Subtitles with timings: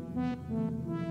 [0.00, 1.09] Thank you.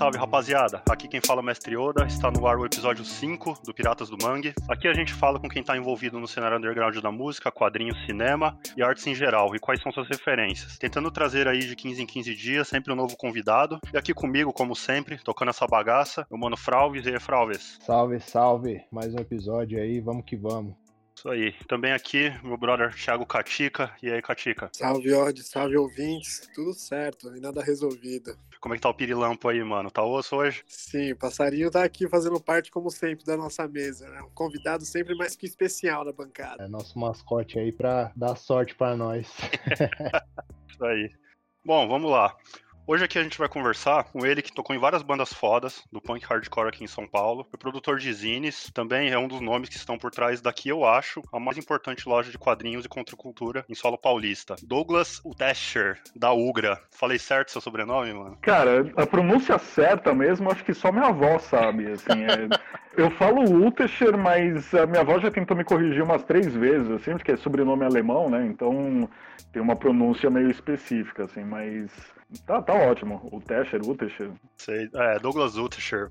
[0.00, 0.82] Salve, rapaziada.
[0.88, 4.08] Aqui quem fala é o Mestre Oda, está no ar o episódio 5 do Piratas
[4.08, 4.54] do Mangue.
[4.66, 8.58] Aqui a gente fala com quem está envolvido no cenário underground da música, quadrinhos, cinema
[8.74, 10.78] e artes em geral, e quais são suas referências.
[10.78, 13.78] Tentando trazer aí de 15 em 15 dias sempre um novo convidado.
[13.92, 17.76] E aqui comigo, como sempre, tocando essa bagaça, o mano Fralves e aí, Fralves.
[17.82, 18.80] Salve, salve.
[18.90, 20.74] Mais um episódio aí, vamos que vamos.
[21.14, 21.52] Isso aí.
[21.68, 23.94] Também aqui, meu brother Thiago Catica.
[24.02, 24.70] E aí, Catica?
[24.72, 26.48] Salve, Odd, salve, ouvintes.
[26.54, 28.34] Tudo certo, e nada resolvido.
[28.60, 29.90] Como é que tá o pirilampo aí, mano?
[29.90, 30.62] Tá osso hoje?
[30.66, 34.08] Sim, o passarinho tá aqui fazendo parte, como sempre, da nossa mesa.
[34.10, 34.20] Né?
[34.20, 36.62] Um convidado sempre mais que especial na bancada.
[36.62, 39.26] É nosso mascote aí pra dar sorte pra nós.
[40.68, 41.10] Isso aí.
[41.64, 42.36] Bom, vamos lá.
[42.90, 46.00] Hoje aqui a gente vai conversar com ele que tocou em várias bandas fodas do
[46.00, 47.46] punk hardcore aqui em São Paulo.
[47.54, 50.84] É produtor de zines, também é um dos nomes que estão por trás daqui, eu
[50.84, 54.56] acho, a mais importante loja de quadrinhos e contracultura em solo paulista.
[54.64, 56.82] Douglas Udesher, da Ugra.
[56.90, 58.36] Falei certo seu sobrenome, mano?
[58.42, 62.48] Cara, a pronúncia certa mesmo, acho que só minha avó sabe, assim, é...
[62.96, 67.12] Eu falo Utescher, mas a minha avó já tentou me corrigir umas três vezes, assim,
[67.12, 68.44] porque é sobrenome alemão, né?
[68.44, 69.08] Então
[69.52, 71.88] tem uma pronúncia meio específica, assim, mas
[72.46, 73.28] Tá, tá ótimo.
[73.32, 74.30] O Tesher, o Tesher.
[74.56, 76.10] Sei, é, Douglas Utesher.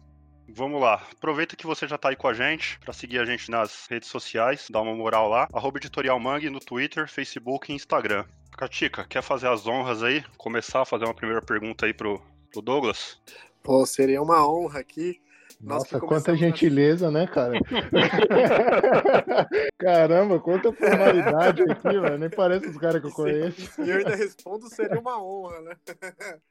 [0.56, 0.96] Vamos lá.
[1.14, 4.10] Aproveita que você já tá aí com a gente para seguir a gente nas redes
[4.10, 5.48] sociais, dá uma moral lá.
[5.54, 8.26] Arroba Editorial Mangue no Twitter, Facebook e Instagram.
[8.58, 10.24] Katika, quer fazer as honras aí?
[10.38, 13.22] Começar a fazer uma primeira pergunta aí pro, pro Douglas?
[13.64, 15.22] Pô, seria uma honra aqui.
[15.62, 17.60] Nossa, quanta gentileza, né, cara?
[19.78, 22.18] Caramba, quanta formalidade aqui, velho.
[22.18, 23.82] Nem parece os caras que eu conheço.
[23.82, 25.76] E eu ainda respondo, seria uma honra, né?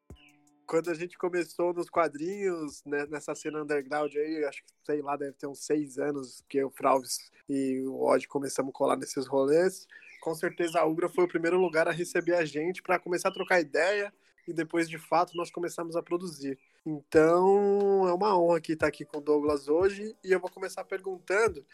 [0.67, 5.17] Quando a gente começou nos quadrinhos, né, nessa cena underground aí, acho que, sei lá,
[5.17, 9.27] deve ter uns seis anos que o Fralves e o Odd começamos a colar nesses
[9.27, 9.87] rolês.
[10.21, 13.33] Com certeza a Ugra foi o primeiro lugar a receber a gente para começar a
[13.33, 14.13] trocar ideia
[14.49, 16.59] e depois, de fato, nós começamos a produzir.
[16.85, 20.83] Então, é uma honra aqui estar aqui com o Douglas hoje e eu vou começar
[20.85, 21.65] perguntando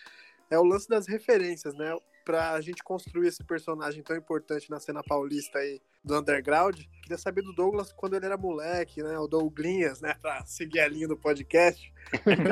[0.50, 1.96] é o lance das referências, né?
[2.24, 6.80] Pra gente construir esse personagem tão importante na cena paulista aí do underground.
[7.02, 9.18] Queria saber do Douglas quando ele era moleque, né?
[9.18, 10.14] O Douglinhas, né?
[10.20, 11.92] Pra seguir a linha do podcast.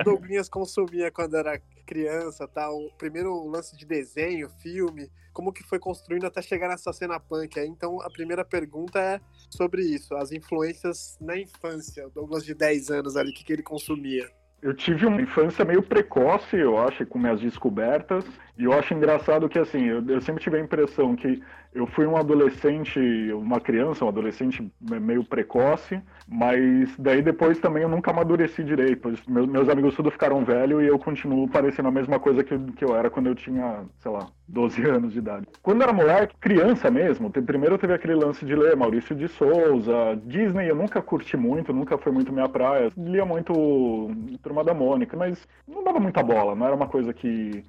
[0.01, 2.89] O Douglinhas consumia quando era criança, tal.
[2.89, 2.97] Tá?
[2.97, 7.59] Primeiro o lance de desenho, filme, como que foi construindo até chegar nessa cena punk
[7.59, 7.69] aí.
[7.69, 9.21] Então a primeira pergunta é
[9.51, 12.07] sobre isso, as influências na infância.
[12.07, 14.31] O Douglas de 10 anos ali, o que, que ele consumia?
[14.63, 18.25] Eu tive uma infância meio precoce, eu acho, com minhas descobertas.
[18.57, 21.43] E eu acho engraçado que, assim, eu, eu, sempre tive a impressão que
[21.75, 23.01] eu fui um adolescente,
[23.33, 29.11] uma criança, um adolescente meio precoce, mas daí depois também eu nunca amadureci direito.
[29.27, 32.85] Meus, meus amigos tudo ficaram velhos e eu continuo parecendo a mesma coisa que, que
[32.85, 35.47] eu era quando eu tinha, sei lá, 12 anos de idade.
[35.63, 40.69] Quando era moleque, criança mesmo, primeiro teve aquele lance de ler Maurício de Souza, Disney
[40.69, 42.93] eu nunca curti muito, nunca foi muito minha praia.
[42.99, 44.11] Lia muito
[44.53, 47.65] Turma da Mônica, mas não dava muita bola, não era uma coisa que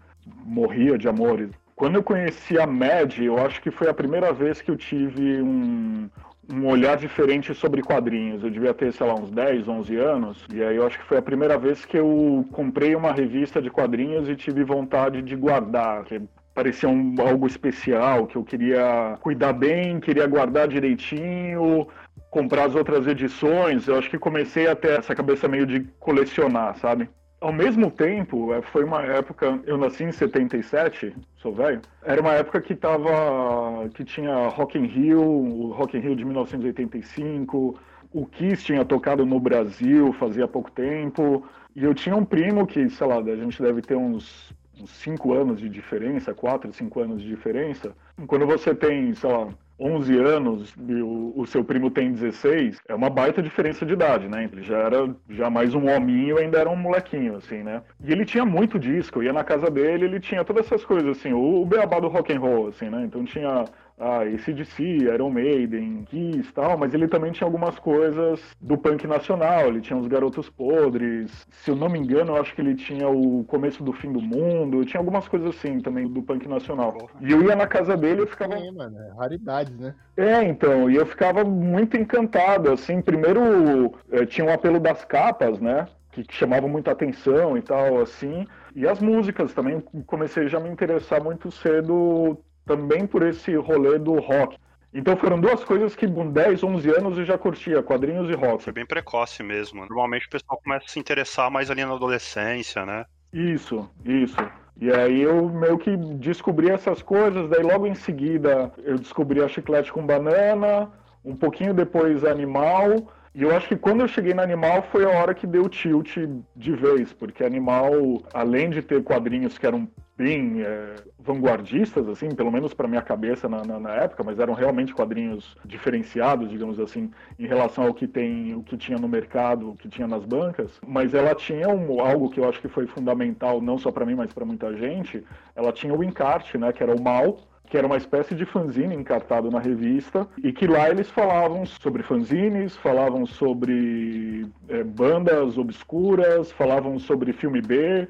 [0.45, 1.49] morria de amores.
[1.77, 5.41] Quando eu conheci a Mad, eu acho que foi a primeira vez que eu tive
[5.41, 6.09] um,
[6.51, 8.43] um olhar diferente sobre quadrinhos.
[8.43, 10.45] Eu devia ter, sei lá, uns 10, 11 anos.
[10.53, 13.71] E aí eu acho que foi a primeira vez que eu comprei uma revista de
[13.71, 16.03] quadrinhos e tive vontade de guardar.
[16.03, 16.21] Que
[16.53, 21.87] parecia um, algo especial, que eu queria cuidar bem, queria guardar direitinho,
[22.29, 23.87] comprar as outras edições.
[23.87, 27.09] Eu acho que comecei a ter essa cabeça meio de colecionar, sabe?
[27.39, 32.31] Ao mesmo tempo, é, foi uma época, eu nasci em 77, sou velho, era uma
[32.31, 37.77] época que tava, que tinha Rock in Rio, o Rock in Rio de 1985,
[38.13, 42.89] o Kiss tinha tocado no Brasil fazia pouco tempo, e eu tinha um primo que,
[42.89, 47.21] sei lá, a gente deve ter uns, uns 5 anos de diferença, 4, 5 anos
[47.21, 47.95] de diferença.
[48.27, 52.95] Quando você tem, sei lá, 11 anos e o, o, seu primo tem 16, é
[52.95, 54.49] uma baita diferença de idade, né?
[54.51, 57.81] Ele já era já mais um hominho, ainda era um molequinho, assim, né?
[58.03, 61.17] E ele tinha muito disco, eu ia na casa dele, ele tinha todas essas coisas,
[61.17, 63.03] assim, o, o beabá do rock and roll, assim, né?
[63.03, 63.65] Então tinha
[63.99, 69.05] ah, ACDC, Iron Maiden, Kiss e tal, mas ele também tinha algumas coisas do punk
[69.07, 72.75] nacional, ele tinha os Garotos Podres, se eu não me engano, eu acho que ele
[72.75, 77.09] tinha o Começo do Fim do Mundo, tinha algumas coisas assim também do punk nacional.
[77.21, 78.55] E eu ia na casa dele e ficava...
[78.55, 79.95] É, mano, é raridades, né?
[80.17, 85.03] É, então, e eu ficava muito encantado, assim, primeiro eh, tinha o um apelo das
[85.05, 85.87] capas, né?
[86.21, 88.45] que chamavam muita atenção e tal, assim.
[88.75, 93.97] E as músicas também comecei já a me interessar muito cedo também por esse rolê
[93.97, 94.57] do rock.
[94.93, 98.63] Então foram duas coisas que com 10, 11 anos eu já curtia, quadrinhos e rock.
[98.63, 99.81] Foi bem precoce mesmo.
[99.81, 103.05] Normalmente o pessoal começa a se interessar mais ali na adolescência, né?
[103.33, 104.37] Isso, isso.
[104.79, 109.47] E aí eu meio que descobri essas coisas, daí logo em seguida eu descobri a
[109.47, 110.91] chiclete com banana,
[111.23, 115.09] um pouquinho depois Animal, e eu acho que quando eu cheguei no Animal foi a
[115.09, 116.17] hora que deu tilt
[116.55, 117.91] de vez, porque Animal,
[118.33, 119.87] além de ter quadrinhos que eram
[120.17, 124.53] bem é, vanguardistas, assim, pelo menos para minha cabeça na, na, na, época, mas eram
[124.53, 129.71] realmente quadrinhos diferenciados, digamos assim, em relação ao que tem, o que tinha no mercado,
[129.71, 130.79] o que tinha nas bancas.
[130.85, 134.15] Mas ela tinha um, algo que eu acho que foi fundamental, não só para mim,
[134.15, 135.23] mas para muita gente.
[135.55, 138.93] Ela tinha o encarte, né, que era o mal, que era uma espécie de fanzine
[138.93, 146.51] encartado na revista, e que lá eles falavam sobre fanzines, falavam sobre é, bandas obscuras,
[146.51, 148.07] falavam sobre filme B,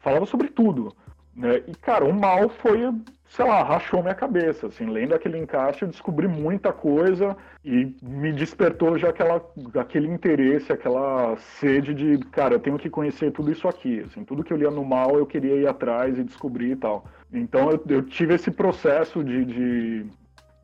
[0.00, 0.94] falavam sobre tudo.
[1.36, 1.62] Né?
[1.66, 2.80] E, cara, o mal foi,
[3.28, 4.68] sei lá, rachou minha cabeça.
[4.68, 9.44] Assim, lendo aquele encaixe, eu descobri muita coisa e me despertou já aquela,
[9.78, 14.00] aquele interesse, aquela sede de, cara, eu tenho que conhecer tudo isso aqui.
[14.00, 17.04] Assim, tudo que eu lia no mal, eu queria ir atrás e descobrir e tal.
[17.30, 20.06] Então, eu, eu tive esse processo de, de,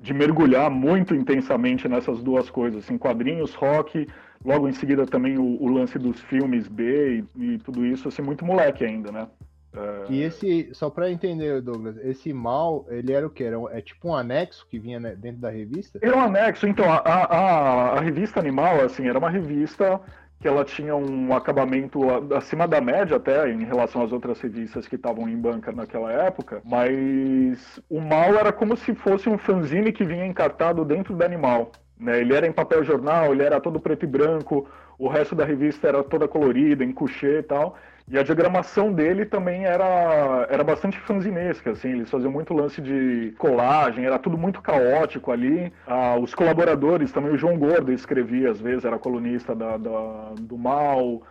[0.00, 4.06] de, mergulhar muito intensamente nessas duas coisas, assim, quadrinhos, rock.
[4.42, 8.22] Logo em seguida também o, o lance dos filmes B e, e tudo isso, assim,
[8.22, 9.28] muito moleque ainda, né?
[10.08, 13.42] E esse, só para entender, Douglas, esse mal, ele era o que?
[13.42, 15.98] Era, é tipo um anexo que vinha dentro da revista?
[16.02, 20.00] Era um anexo, então, a, a, a revista Animal, assim, era uma revista
[20.42, 22.00] que ela tinha um acabamento
[22.34, 26.60] acima da média até em relação às outras revistas que estavam em banca naquela época,
[26.64, 31.70] mas o mal era como se fosse um fanzine que vinha encartado dentro do animal.
[31.96, 32.20] Né?
[32.20, 35.86] Ele era em papel jornal, ele era todo preto e branco, o resto da revista
[35.86, 37.76] era toda colorida, em couchê e tal.
[38.08, 43.32] E a diagramação dele também era, era bastante fanzinesca, assim, eles faziam muito lance de
[43.38, 45.72] colagem, era tudo muito caótico ali.
[45.86, 50.58] Ah, os colaboradores também, o João Gordo escrevia, às vezes, era colunista da, da do
[50.58, 51.22] Mal.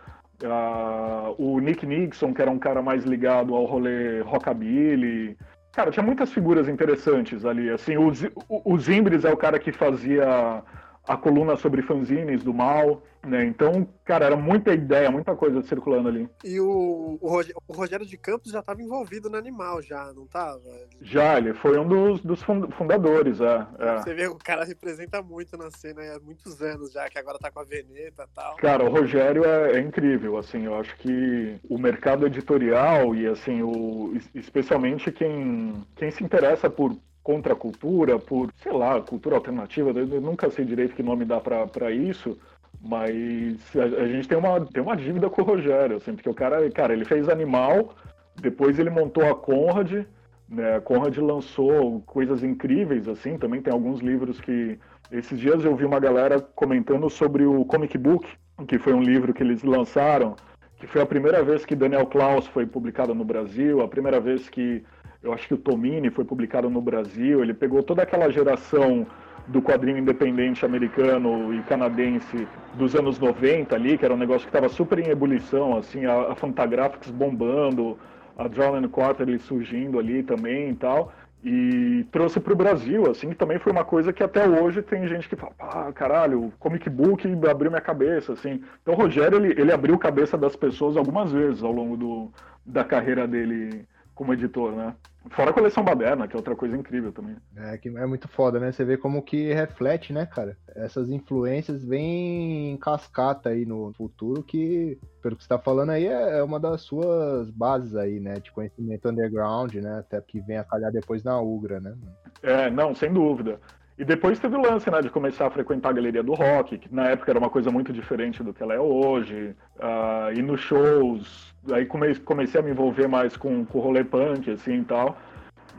[0.44, 5.36] Ah, o Nick Nixon, que era um cara mais ligado ao rolê rockabilly.
[5.72, 8.10] Cara, tinha muitas figuras interessantes ali, assim, o,
[8.48, 10.62] o, o Zimbres é o cara que fazia
[11.06, 13.44] a coluna sobre fanzines do mal, né?
[13.44, 16.28] Então, cara, era muita ideia, muita coisa circulando ali.
[16.44, 20.60] E o, o, Rogério de Campos já estava envolvido no animal, já, não estava?
[21.00, 25.56] Já, ele foi um dos, dos fundadores, é, é, Você vê, o cara representa muito
[25.56, 28.56] na cena há muitos anos já, que agora tá com a Veneta e tal.
[28.56, 33.62] Cara, o Rogério é, é, incrível, assim, eu acho que o mercado editorial e, assim,
[33.62, 39.90] o, especialmente quem, quem se interessa por contra a cultura, por, sei lá, cultura alternativa,
[39.90, 42.36] eu nunca sei direito que nome dá para isso,
[42.82, 46.34] mas a, a, gente tem uma, tem uma dívida com o Rogério, assim, porque o
[46.34, 47.94] cara, cara, ele fez Animal,
[48.40, 50.04] depois ele montou a Conrad,
[50.48, 54.78] né, a Conrad lançou coisas incríveis, assim, também tem alguns livros que...
[55.10, 58.26] Esses dias eu vi uma galera comentando sobre o Comic Book,
[58.66, 60.34] que foi um livro que eles lançaram,
[60.78, 64.48] que foi a primeira vez que Daniel Klaus foi publicado no Brasil, a primeira vez
[64.48, 64.82] que
[65.22, 69.06] eu acho que o Tomini foi publicado no Brasil, ele pegou toda aquela geração
[69.46, 74.56] do quadrinho independente americano e canadense dos anos 90 ali, que era um negócio que
[74.56, 77.98] estava super em ebulição, assim, a, a Fantagraphics bombando,
[78.36, 81.12] a Drawn Quarterly surgindo ali também e tal,
[81.44, 85.08] e trouxe para o Brasil, assim, que também foi uma coisa que até hoje tem
[85.08, 88.62] gente que fala, ah, caralho, comic book abriu minha cabeça, assim.
[88.80, 92.30] Então o Rogério, ele, ele abriu a cabeça das pessoas algumas vezes ao longo do,
[92.64, 93.84] da carreira dele
[94.14, 94.94] como editor, né?
[95.30, 97.36] Fora a coleção Baderna, que é outra coisa incrível também.
[97.56, 98.72] É, que é muito foda, né?
[98.72, 100.56] Você vê como que reflete, né, cara?
[100.74, 106.06] Essas influências vêm em cascata aí no futuro, que, pelo que você tá falando aí,
[106.06, 108.34] é, é uma das suas bases aí, né?
[108.40, 110.00] De conhecimento underground, né?
[110.00, 111.94] Até que vem a calhar depois na Ugra, né?
[112.42, 113.60] É, não, sem dúvida.
[113.98, 116.92] E depois teve o lance, né, de começar a frequentar a galeria do rock, que
[116.92, 120.60] na época era uma coisa muito diferente do que ela é hoje, uh, ir nos
[120.60, 125.16] shows, aí comecei a me envolver mais com, com o rolê punk, assim, e tal.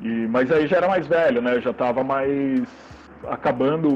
[0.02, 2.64] E, mas aí já era mais velho, né, já estava mais
[3.28, 3.90] acabando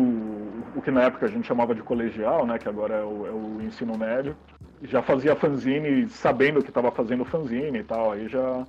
[0.75, 3.31] o que na época a gente chamava de colegial, né, que agora é o, é
[3.31, 4.35] o ensino médio.
[4.83, 8.65] Já fazia fanzine sabendo que estava fazendo fanzine e tal, aí já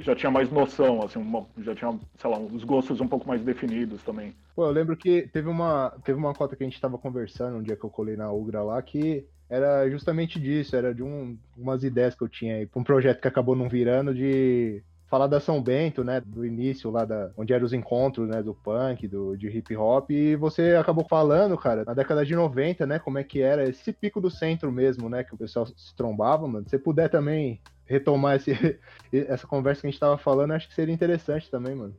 [0.00, 3.42] já tinha mais noção, assim, uma, já tinha, sei lá, os gostos um pouco mais
[3.42, 4.34] definidos também.
[4.54, 7.62] Pô, eu lembro que teve uma, teve uma cota que a gente tava conversando um
[7.62, 11.82] dia que eu colei na Ugra lá, que era justamente disso, era de um, umas
[11.82, 15.40] ideias que eu tinha aí, pra um projeto que acabou não virando de falar da
[15.40, 19.36] São Bento, né, do início lá da onde eram os encontros, né, do punk, do
[19.36, 23.24] de hip hop, e você acabou falando, cara, na década de 90, né, como é
[23.24, 26.68] que era esse pico do centro mesmo, né, que o pessoal se trombava, mano.
[26.68, 27.58] Se puder também
[27.88, 28.52] retomar esse,
[29.12, 31.94] essa conversa que a gente tava falando, acho que seria interessante também, mano.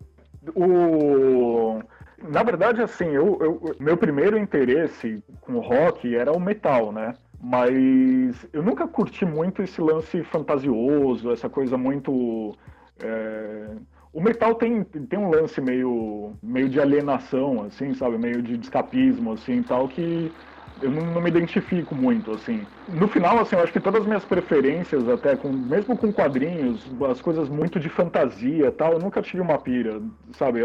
[0.56, 1.82] O
[2.22, 7.16] Na verdade, assim, eu, eu, meu primeiro interesse com rock era o metal, né?
[7.42, 12.58] Mas eu nunca curti muito esse lance fantasioso, essa coisa muito.
[13.00, 13.76] É...
[14.12, 18.18] O metal tem, tem um lance meio, meio de alienação, assim, sabe?
[18.18, 20.36] Meio de escapismo, assim, tal, que
[20.82, 22.68] eu não, não, me identifico muito, assim.
[22.88, 26.90] No final, assim, eu acho que todas as minhas preferências, até com, mesmo com quadrinhos,
[27.10, 30.02] as coisas muito de fantasia tal, eu nunca tive uma pira,
[30.34, 30.62] sabe?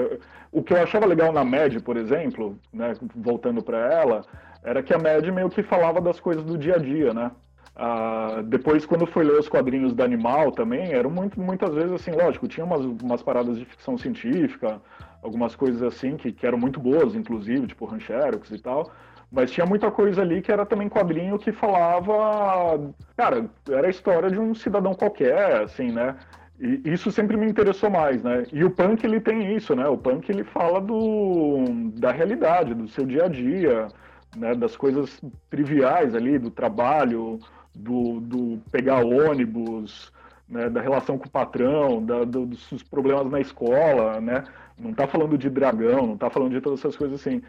[0.52, 4.22] O que eu achava legal na Mad, por exemplo, né, voltando para ela,
[4.62, 7.30] era que a Mad meio que falava das coisas do dia a dia, né?
[7.76, 12.12] Ah, depois, quando fui ler os quadrinhos da Animal também, eram muito, muitas vezes assim,
[12.12, 14.80] lógico, tinha umas, umas paradas de ficção científica,
[15.20, 18.92] algumas coisas assim que, que eram muito boas, inclusive, tipo Rancherox e tal,
[19.34, 22.94] mas tinha muita coisa ali que era também quadrinho que falava.
[23.16, 26.16] Cara, era a história de um cidadão qualquer, assim, né?
[26.60, 28.44] E isso sempre me interessou mais, né?
[28.52, 29.88] E o punk ele tem isso, né?
[29.88, 31.64] O punk ele fala do
[31.96, 33.88] da realidade, do seu dia a dia,
[34.36, 34.54] né?
[34.54, 37.40] Das coisas triviais ali, do trabalho,
[37.74, 40.12] do, do pegar ônibus,
[40.48, 40.70] né?
[40.70, 44.44] Da relação com o patrão, da, do, dos problemas na escola, né?
[44.78, 47.42] Não tá falando de dragão, não tá falando de todas essas coisas assim.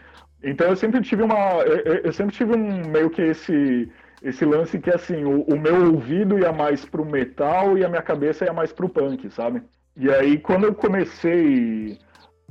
[0.45, 1.35] Então eu sempre tive uma.
[1.63, 5.93] Eu, eu sempre tive um meio que esse esse lance que assim, o, o, meu
[5.93, 9.61] ouvido ia mais pro metal e a minha cabeça ia mais pro punk, sabe?
[9.97, 11.97] E aí quando eu comecei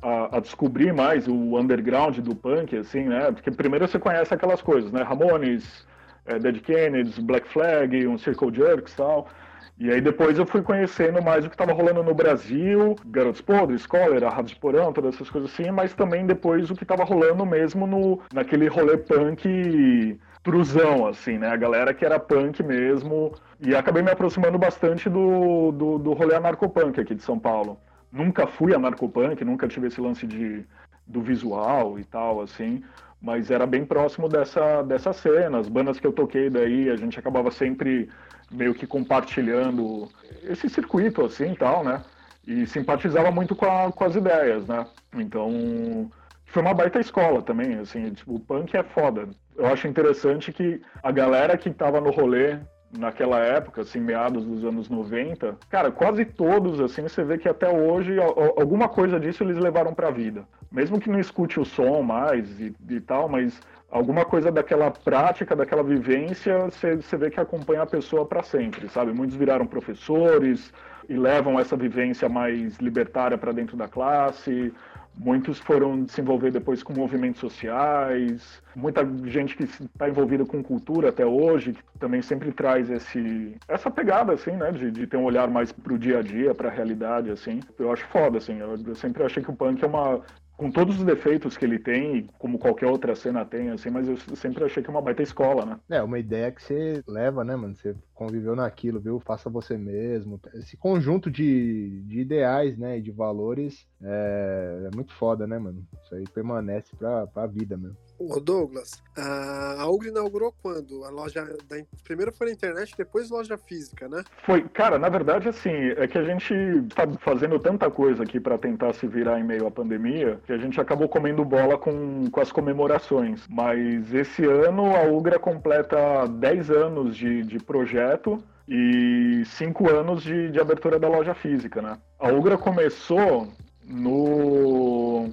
[0.03, 3.31] a, a, descobrir mais o underground do punk, assim, né?
[3.31, 5.03] Porque primeiro você conhece aquelas coisas, né?
[5.03, 5.87] Ramones,
[6.27, 9.29] é, Dead Kennedys, Black Flag, um Circle Jerks e tal.
[9.77, 13.85] E aí depois eu fui conhecendo mais o que estava rolando no Brasil, Garotos Podres,
[13.87, 17.85] Cólera, Rádio Porão, todas essas coisas assim, mas também depois o que estava rolando mesmo
[17.85, 21.49] no, naquele rolê punk truzão, assim, né?
[21.49, 23.35] A galera que era punk mesmo.
[23.61, 27.77] E acabei me aproximando bastante do, do, do rolê anarcopunk aqui de São Paulo.
[28.13, 30.65] Nunca fui anarcopunk, nunca tive esse lance de,
[31.05, 32.85] do visual e tal, assim
[33.25, 35.57] mas era bem próximo dessa, dessa cena.
[35.57, 38.11] As bandas que eu toquei daí, a gente acabava sempre
[38.51, 40.09] meio que compartilhando
[40.43, 42.03] esse circuito assim e tal, né?
[42.47, 44.87] E simpatizava muito com, a, com as ideias, né?
[45.15, 46.11] Então,
[46.47, 49.29] foi uma baita escola também, assim, tipo, o punk é foda.
[49.57, 52.59] Eu acho interessante que a galera que tava no rolê
[52.99, 57.69] naquela época, assim, meados dos anos 90, cara, quase todos, assim, você vê que até
[57.69, 58.17] hoje
[58.57, 60.45] alguma coisa disso eles levaram pra vida.
[60.71, 63.61] Mesmo que não escute o som mais e, e tal, mas
[63.95, 69.13] alguma coisa daquela prática, daquela vivência, você, vê que acompanha a pessoa para sempre, sabe?
[69.13, 70.73] Muitos viraram professores
[71.09, 74.75] e levam essa vivência mais libertária para dentro da classe.
[75.17, 81.11] Muitos foram se envolver depois com movimentos sociais, muita gente que está envolvida com cultura
[81.11, 85.23] até hoje, que também sempre traz esse, essa pegada, assim, né, de, de ter um
[85.23, 87.61] olhar mais pro dia a dia, para a realidade, assim.
[87.79, 90.21] Eu acho foda, assim, eu, eu sempre achei que o punk é uma,
[90.57, 94.17] com todos os defeitos que ele tem, como qualquer outra cena tem, assim, mas eu
[94.37, 95.81] sempre achei que é uma baita escola, né?
[95.91, 97.75] É, uma ideia que você leva, né, mano?
[97.75, 99.21] Você conviveu naquilo, viu?
[99.21, 100.41] Faça você mesmo.
[100.55, 105.85] Esse conjunto de, de ideais, né, e de valores é, é muito foda, né, mano?
[106.05, 107.97] Isso aí permanece pra, pra vida mesmo.
[108.19, 111.05] Ô Douglas, a Ugly inaugurou quando?
[111.05, 114.23] A loja da, primeiro foi na internet, depois loja física, né?
[114.45, 116.55] Foi, cara, na verdade assim, é que a gente
[116.95, 120.59] tá fazendo tanta coisa aqui para tentar se virar em meio à pandemia, que a
[120.59, 123.47] gente acabou comendo bola com, com as comemorações.
[123.49, 130.51] Mas esse ano a Ugra completa 10 anos de, de projeto e 5 anos de,
[130.51, 131.99] de abertura da loja física, né?
[132.19, 133.49] A Ugra começou
[133.85, 135.33] no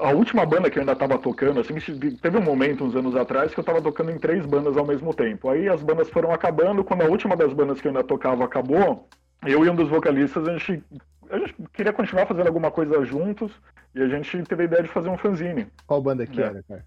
[0.00, 1.74] a última banda que eu ainda estava tocando, assim,
[2.20, 5.12] teve um momento uns anos atrás que eu estava tocando em três bandas ao mesmo
[5.12, 5.48] tempo.
[5.48, 9.06] Aí as bandas foram acabando, quando a última das bandas que eu ainda tocava acabou,
[9.46, 10.82] eu e um dos vocalistas, a gente,
[11.30, 13.52] a gente queria continuar fazendo alguma coisa juntos
[13.94, 15.66] e a gente teve a ideia de fazer um fanzine.
[15.86, 16.46] Qual banda que né?
[16.46, 16.84] era, cara?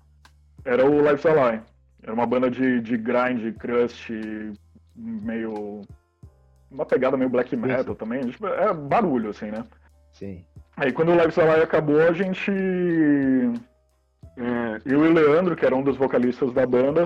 [0.65, 1.61] Era o Life's Ally.
[2.01, 4.09] Era uma banda de, de grind, crust,
[4.95, 5.81] meio.
[6.69, 7.95] Uma pegada meio black metal Isso.
[7.95, 8.21] também.
[8.59, 9.63] É barulho, assim, né?
[10.11, 10.43] Sim.
[10.75, 12.51] Aí quando o Live Salai acabou, a gente.
[14.35, 17.05] É, eu e o Leandro, que era um dos vocalistas da banda,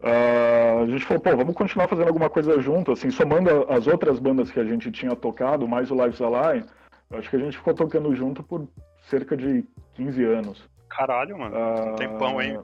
[0.00, 4.20] uh, a gente falou, pô, vamos continuar fazendo alguma coisa junto, assim, somando as outras
[4.20, 6.64] bandas que a gente tinha tocado, mais o Live Salai,
[7.10, 8.68] acho que a gente ficou tocando junto por
[9.02, 10.70] cerca de 15 anos.
[10.88, 11.56] Caralho, mano.
[11.56, 12.60] Uh, tempão, hein?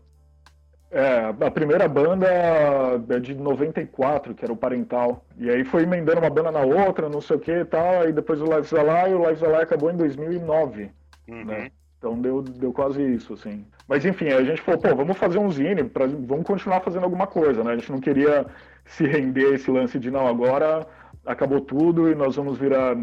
[0.90, 5.25] É, a primeira banda é de 94, que era o Parental.
[5.38, 8.09] E aí foi emendando uma banda na outra, não sei o que e tal.
[8.09, 10.90] E depois o Live Zalai, e o Live Zalai acabou em 2009.
[11.28, 11.44] Uhum.
[11.44, 11.70] Né?
[11.99, 13.64] Então deu, deu quase isso, assim.
[13.87, 17.26] Mas enfim, a gente falou, pô, vamos fazer um zine, pra, vamos continuar fazendo alguma
[17.26, 17.73] coisa, né?
[17.73, 18.47] A gente não queria
[18.85, 20.87] se render a esse lance de, não, agora
[21.26, 22.97] acabou tudo e nós vamos virar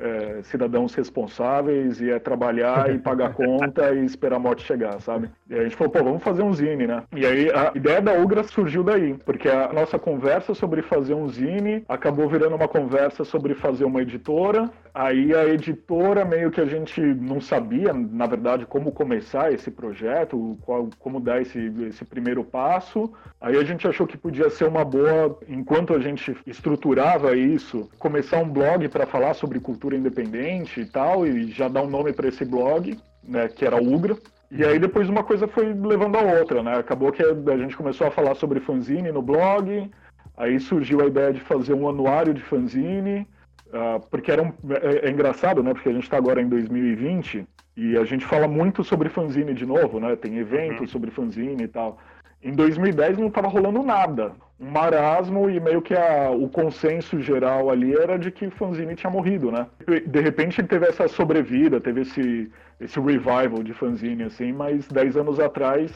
[0.00, 5.30] é, cidadãos responsáveis e é trabalhar e pagar conta e esperar a morte chegar, sabe?
[5.48, 7.02] E a gente falou, pô, vamos fazer um zine, né?
[7.14, 11.28] E aí a ideia da Ugra surgiu daí, porque a nossa conversa sobre fazer um
[11.28, 14.70] zine acabou virando uma conversa sobre fazer uma editora.
[14.94, 20.58] Aí a editora meio que a gente não sabia, na verdade, como começar esse projeto,
[20.62, 23.12] qual, como dar esse, esse primeiro passo.
[23.40, 28.38] Aí a gente achou que podia ser uma boa, enquanto a gente estruturava isso, começar
[28.38, 32.28] um blog para falar sobre cultura independente e tal, e já dar um nome para
[32.28, 34.16] esse blog, né, que era Ugra.
[34.50, 36.78] E aí depois uma coisa foi levando a outra, né?
[36.78, 39.90] Acabou que a gente começou a falar sobre fanzine no blog,
[40.36, 43.26] aí surgiu a ideia de fazer um anuário de fanzine,
[43.66, 45.74] uh, porque era um, é, é, engraçado, né?
[45.74, 49.66] Porque a gente está agora em 2020 e a gente fala muito sobre fanzine de
[49.66, 50.16] novo, né?
[50.16, 50.86] Tem eventos uhum.
[50.88, 51.98] sobre fanzine e tal.
[52.42, 54.32] Em 2010 não estava rolando nada.
[54.60, 59.10] Um marasmo e meio que a, o consenso geral ali era de que fanzine tinha
[59.10, 59.66] morrido, né?
[60.06, 65.16] De repente ele teve essa sobrevida, teve esse, esse revival de fanzine, assim, mas 10
[65.16, 65.92] anos atrás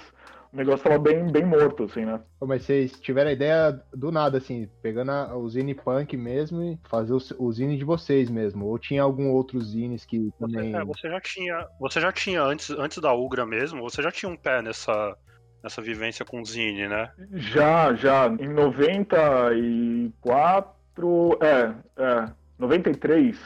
[0.53, 2.21] o negócio estava bem, bem morto, assim, né?
[2.41, 6.79] Mas vocês tiveram a ideia do nada, assim, pegando a, o Zine Punk mesmo e
[6.91, 8.67] fazer o, o Zine de vocês mesmo?
[8.67, 10.73] Ou tinha algum outro Zines que também.
[10.73, 11.69] Você, é, você já tinha.
[11.81, 15.17] Você já tinha, antes, antes da Ugra mesmo, você já tinha um pé nessa
[15.63, 17.11] nessa vivência com o Zine, né?
[17.33, 18.27] Já, já.
[18.27, 21.39] Em 94.
[21.41, 22.27] É, é.
[22.59, 23.39] 93.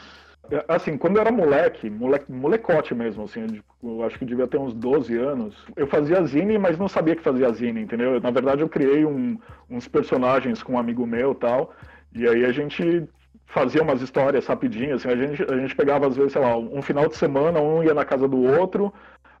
[0.49, 4.57] É, assim, quando eu era moleque, moleque, molecote mesmo, assim, eu acho que devia ter
[4.57, 8.19] uns 12 anos, eu fazia zine, mas não sabia que fazia zine, entendeu?
[8.21, 9.37] Na verdade, eu criei um,
[9.69, 11.73] uns personagens com um amigo meu tal,
[12.13, 13.07] e aí a gente
[13.45, 16.81] fazia umas histórias rapidinhas, assim, a, gente, a gente pegava, às vezes, sei lá, um
[16.81, 18.93] final de semana, um ia na casa do outro,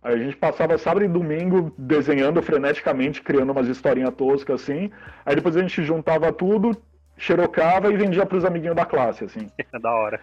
[0.03, 4.91] a gente passava sábado e domingo desenhando freneticamente, criando umas historinhas toscas assim.
[5.25, 6.75] Aí depois a gente juntava tudo,
[7.17, 9.49] xerocava e vendia para os amiguinhos da classe, assim.
[9.81, 10.19] da hora.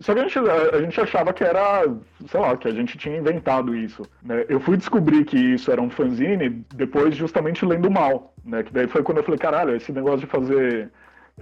[0.00, 1.84] Só que a gente, a gente achava que era,
[2.28, 4.02] sei lá, que a gente tinha inventado isso.
[4.22, 4.44] Né?
[4.48, 8.62] Eu fui descobrir que isso era um fanzine depois justamente lendo mal, né?
[8.62, 10.90] Que daí foi quando eu falei, caralho, esse negócio de fazer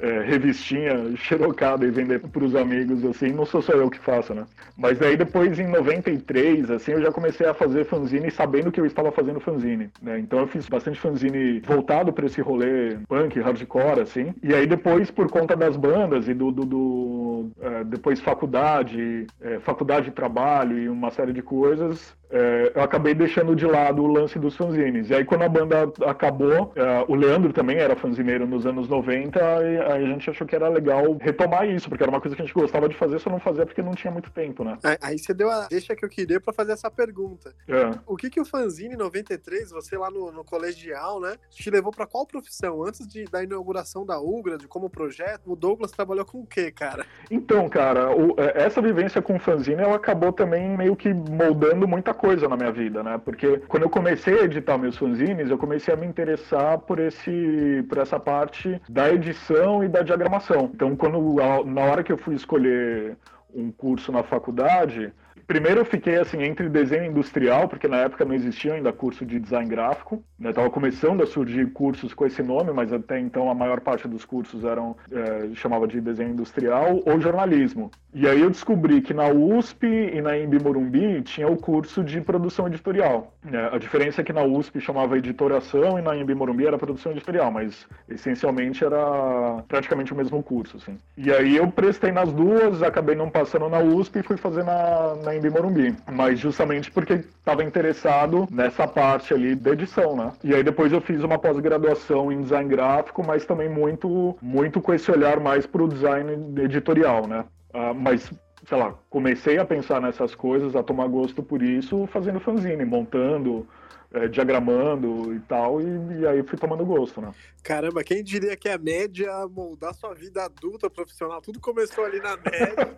[0.00, 4.34] é, revistinha xerocada e vender para os amigos, assim, não sou só eu que faço,
[4.34, 4.46] né?
[4.76, 8.86] Mas daí depois, em 93, assim, eu já comecei a fazer fanzine sabendo que eu
[8.86, 10.18] estava fazendo fanzine, né?
[10.18, 14.34] Então eu fiz bastante fanzine voltado para esse rolê punk, hardcore, assim.
[14.42, 19.58] E aí depois, por conta das bandas e do, do, do é, depois faculdade, é,
[19.60, 24.06] faculdade de trabalho e uma série de coisas, é, eu acabei deixando de lado o
[24.06, 25.10] lance dos fanzines.
[25.10, 29.38] E aí, quando a banda acabou, é, o Leandro também era fanzineiro nos anos 90,
[29.38, 32.44] e a gente achou que era legal retomar isso, porque era uma coisa que a
[32.44, 34.78] gente gostava de fazer, só não fazia porque não tinha muito tempo, né?
[35.00, 37.54] Aí você deu a deixa que eu queria para fazer essa pergunta.
[37.68, 37.90] É.
[38.06, 42.06] O que que o fanzine 93, você lá no, no colegial, né, te levou para
[42.06, 42.84] qual profissão?
[42.84, 46.70] Antes de, da inauguração da Ugra, de como projeto, o Douglas trabalhou com o quê,
[46.70, 47.04] cara?
[47.30, 51.86] Então, cara, o, é, essa vivência com o fanzine, ela acabou também meio que moldando
[51.86, 53.20] muita coisa na minha vida, né?
[53.24, 57.84] Porque quando eu comecei a editar meus fanzines, eu comecei a me interessar por esse
[57.88, 60.70] por essa parte da edição e da diagramação.
[60.74, 63.16] Então, quando na hora que eu fui escolher
[63.54, 65.12] um curso na faculdade,
[65.46, 69.38] primeiro eu fiquei assim entre desenho industrial, porque na época não existia ainda curso de
[69.38, 70.22] design gráfico.
[70.38, 70.52] Né?
[70.52, 74.24] Tava começando a surgir cursos com esse nome, mas até então a maior parte dos
[74.24, 77.90] cursos eram é, chamava de desenho industrial ou jornalismo.
[78.12, 82.20] E aí eu descobri que na USP e na Embi Morumbi tinha o curso de
[82.20, 83.34] produção editorial.
[83.44, 83.68] Né?
[83.70, 87.50] A diferença é que na USP chamava editoração e na Embi Morumbi era produção editorial,
[87.50, 90.78] mas essencialmente era praticamente o mesmo curso.
[90.78, 90.98] Assim.
[91.16, 95.14] E aí eu prestei nas duas, acabei não passando na USP e fui fazer na,
[95.22, 95.94] na Embi Morumbi.
[96.10, 100.32] Mas justamente porque estava interessado nessa parte ali da edição, né?
[100.42, 104.92] E aí depois eu fiz uma pós-graduação em design gráfico, mas também muito, muito com
[104.92, 107.44] esse olhar mais para o design editorial, né?
[107.74, 108.30] Uh, mas
[108.66, 113.66] sei lá, comecei a pensar nessas coisas, a tomar gosto por isso, fazendo fanzine, montando,
[114.12, 117.32] é, diagramando e tal, e, e, aí fui tomando gosto, né?
[117.62, 122.36] Caramba, quem diria que a média moldar sua vida adulta, profissional, tudo começou ali na
[122.36, 122.88] média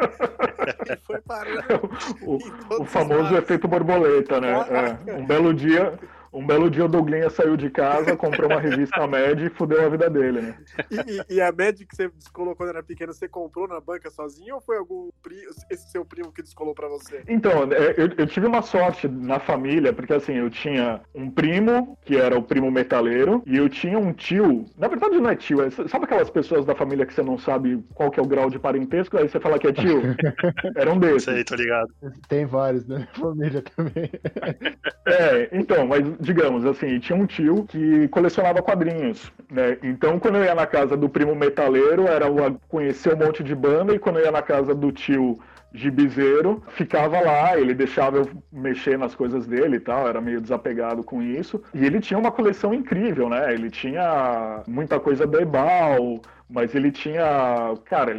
[0.92, 1.90] e foi parando.
[2.22, 4.98] o, o famoso efeito borboleta, né?
[5.06, 5.98] É, um belo dia
[6.32, 9.88] um belo dia o Douglinha saiu de casa, comprou uma revista Med e fudeu a
[9.88, 10.58] vida dele, né?
[10.90, 14.56] E, e, a Med que você descolou quando era pequeno, você comprou na banca sozinho
[14.56, 15.08] ou foi algum
[15.70, 17.22] esse seu primo que descolou para você?
[17.28, 21.96] Então, é, eu, eu, tive uma sorte na família, porque assim, eu tinha um primo,
[22.04, 25.62] que era o primo metaleiro, e eu tinha um tio, na verdade não é tio,
[25.62, 28.50] é, sabe aquelas pessoas da família que você não sabe qual que é o grau
[28.50, 30.02] de parentesco, aí você fala que é tio?
[30.76, 31.24] Era um desses.
[31.24, 31.88] Sei, tô ligado.
[32.28, 33.06] Tem vários, né?
[33.14, 34.10] Família também.
[35.06, 39.78] É, então, mas digamos assim, tinha um tio que colecionava quadrinhos, né?
[39.82, 42.26] Então, quando eu ia na casa do primo metaleiro, era
[42.68, 45.38] conhecer um monte de banda, e quando eu ia na casa do tio
[45.72, 51.04] gibizeiro, ficava lá, ele deixava eu mexer nas coisas dele e tal, era meio desapegado
[51.04, 51.62] com isso.
[51.74, 53.52] E ele tinha uma coleção incrível, né?
[53.52, 57.74] Ele tinha muita coisa da Ebal, mas ele tinha.
[57.84, 58.14] Cara,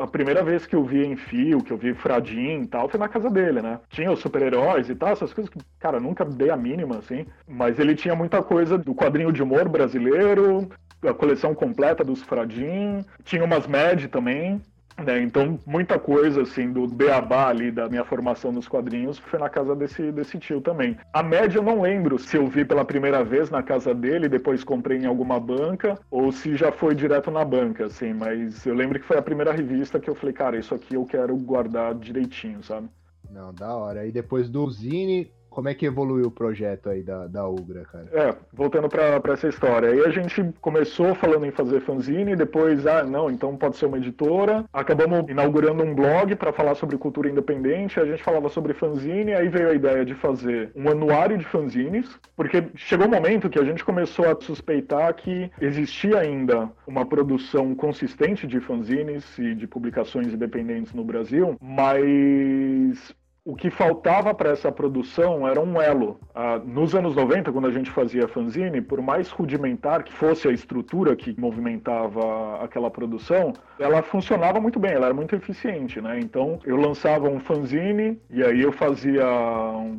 [0.00, 2.98] a primeira vez que eu vi em fio, que eu vi Fradin e tal, foi
[2.98, 3.80] na casa dele, né?
[3.90, 7.26] Tinha os super-heróis e tal, essas coisas que, cara, nunca dei a mínima, assim.
[7.46, 10.68] Mas ele tinha muita coisa do quadrinho de humor brasileiro,
[11.02, 14.60] a coleção completa dos Fradin, tinha umas Mad também.
[15.02, 15.22] Né?
[15.22, 19.74] Então, muita coisa assim do beabá ali da minha formação nos quadrinhos foi na casa
[19.74, 20.96] desse, desse tio também.
[21.12, 24.62] A média eu não lembro se eu vi pela primeira vez na casa dele, depois
[24.62, 29.00] comprei em alguma banca, ou se já foi direto na banca, assim, mas eu lembro
[29.00, 32.62] que foi a primeira revista que eu falei, cara, isso aqui eu quero guardar direitinho,
[32.62, 32.88] sabe?
[33.30, 34.00] Não, da hora.
[34.00, 38.08] Aí depois do Zine, como é que evoluiu o projeto aí da, da Ugra, cara?
[38.12, 39.88] É, voltando para essa história.
[39.88, 43.96] Aí a gente começou falando em fazer fanzine, depois, ah, não, então pode ser uma
[43.96, 44.64] editora.
[44.72, 48.00] Acabamos inaugurando um blog para falar sobre cultura independente.
[48.00, 52.18] A gente falava sobre fanzine, aí veio a ideia de fazer um anuário de fanzines,
[52.36, 57.76] porque chegou um momento que a gente começou a suspeitar que existia ainda uma produção
[57.76, 63.14] consistente de fanzines e de publicações independentes no Brasil, mas
[63.44, 66.18] o que faltava para essa produção era um elo.
[66.34, 70.50] Ah, nos anos 90, quando a gente fazia fanzine, por mais rudimentar que fosse a
[70.50, 76.18] estrutura que movimentava aquela produção, ela funcionava muito bem, ela era muito eficiente, né?
[76.20, 79.26] Então, eu lançava um fanzine e aí eu fazia,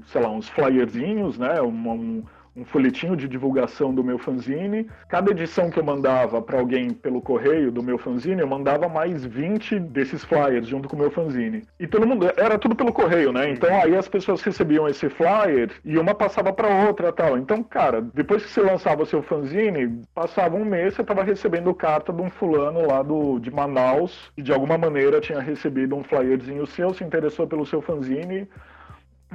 [0.07, 1.61] sei lá, uns flyerzinhos, né?
[1.61, 2.23] Um, um,
[2.55, 4.89] um folhetinho de divulgação do meu fanzine.
[5.09, 9.25] Cada edição que eu mandava para alguém pelo correio do meu fanzine, eu mandava mais
[9.25, 11.63] 20 desses flyers junto com o meu fanzine.
[11.79, 13.49] E todo mundo era tudo pelo correio, né?
[13.49, 17.37] Então aí as pessoas recebiam esse flyer e uma passava para outra, tal.
[17.37, 21.73] Então, cara, depois que você lançava o seu fanzine, passava um mês você estava recebendo
[21.73, 26.03] carta de um fulano lá do de Manaus e de alguma maneira tinha recebido um
[26.03, 28.47] flyerzinho seu, se interessou pelo seu fanzine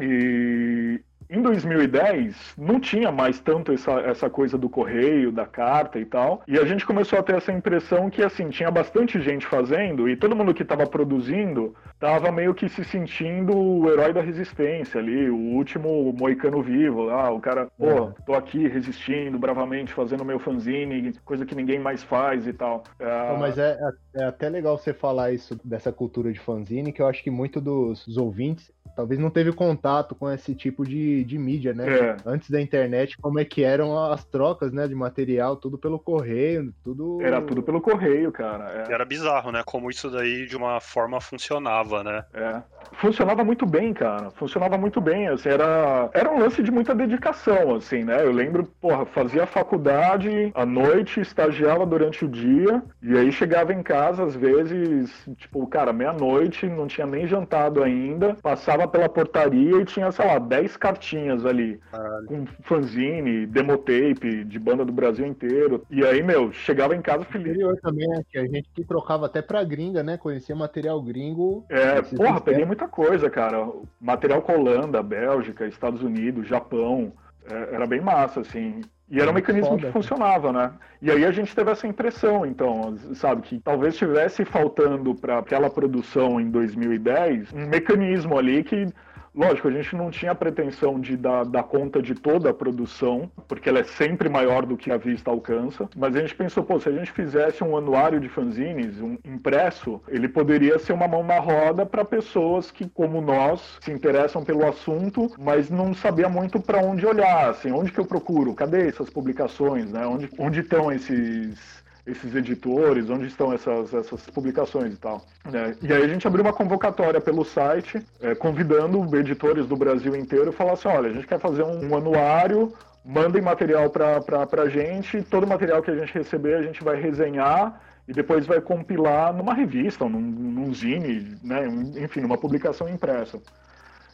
[0.00, 6.04] e, em 2010, não tinha mais tanto essa, essa coisa do correio, da carta e
[6.04, 6.42] tal.
[6.46, 10.16] E a gente começou a ter essa impressão que, assim, tinha bastante gente fazendo e
[10.16, 15.30] todo mundo que estava produzindo estava meio que se sentindo o herói da resistência ali,
[15.30, 17.10] o último moicano vivo.
[17.10, 18.12] Ah, o cara, pô, é.
[18.26, 22.82] tô aqui resistindo bravamente, fazendo meu fanzine, coisa que ninguém mais faz e tal.
[22.98, 23.38] É...
[23.38, 23.78] Mas é,
[24.14, 27.60] é, até legal você falar isso dessa cultura de fanzine, que eu acho que muito
[27.60, 31.88] dos ouvintes talvez não teve contato com esse tipo de, de mídia, né?
[31.88, 32.16] É.
[32.24, 36.72] Antes da internet, como é que eram as trocas, né, de material, tudo pelo correio,
[36.82, 37.20] tudo...
[37.22, 38.86] Era tudo pelo correio, cara.
[38.88, 38.92] É.
[38.92, 42.24] Era bizarro, né, como isso daí de uma forma funcionava, né?
[42.34, 42.62] É.
[42.94, 47.76] Funcionava muito bem, cara, funcionava muito bem, assim, era, era um lance de muita dedicação,
[47.76, 48.24] assim, né?
[48.24, 53.82] Eu lembro, porra, fazia faculdade à noite, estagiava durante o dia, e aí chegava em
[53.82, 59.84] casa, às vezes, tipo, cara, meia-noite, não tinha nem jantado ainda, passava pela portaria e
[59.84, 61.80] tinha, sei lá, 10 cartinhas ali.
[61.90, 62.26] Caralho.
[62.26, 65.84] Com fanzine, demotape de banda do Brasil inteiro.
[65.90, 67.50] E aí, meu, chegava em casa feliz.
[67.52, 68.22] Interior também, né?
[68.30, 70.16] Que a gente que trocava até pra gringa, né?
[70.16, 71.64] Conhecia material gringo.
[71.68, 73.68] É, porra, peguei muita coisa, cara.
[74.00, 77.12] Material com Holanda, Bélgica, Estados Unidos, Japão.
[77.48, 78.82] É, era bem massa, assim.
[79.10, 79.86] E era um mecanismo Foda.
[79.86, 80.72] que funcionava, né?
[81.02, 85.68] E aí a gente teve essa impressão, então, sabe, que talvez estivesse faltando para aquela
[85.68, 88.86] produção em 2010 um mecanismo ali que
[89.34, 93.68] Lógico, a gente não tinha pretensão de dar, dar, conta de toda a produção, porque
[93.68, 96.88] ela é sempre maior do que a vista alcança, mas a gente pensou, pô, se
[96.88, 101.38] a gente fizesse um anuário de fanzines, um impresso, ele poderia ser uma mão na
[101.38, 106.82] roda para pessoas que, como nós, se interessam pelo assunto, mas não sabia muito para
[106.82, 110.04] onde olhar, assim, onde que eu procuro, cadê essas publicações, né?
[110.06, 115.24] Onde, onde estão esses esses editores, onde estão essas, essas publicações e tal.
[115.52, 120.16] É, e aí a gente abriu uma convocatória pelo site, é, convidando editores do Brasil
[120.16, 122.72] inteiro falar assim, olha, a gente quer fazer um, um anuário,
[123.04, 127.80] mandem material para a gente, todo material que a gente receber a gente vai resenhar
[128.06, 131.66] e depois vai compilar numa revista, num, num zine, né,
[132.02, 133.38] enfim, numa publicação impressa.